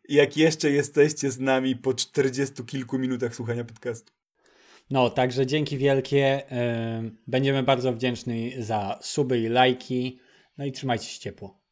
[0.10, 4.14] jak jeszcze jesteście z nami po 40 kilku minutach słuchania podcastu.
[4.90, 6.44] No, także dzięki wielkie.
[7.28, 10.20] Będziemy bardzo wdzięczni za suby i lajki.
[10.58, 11.65] No i trzymajcie się ciepło.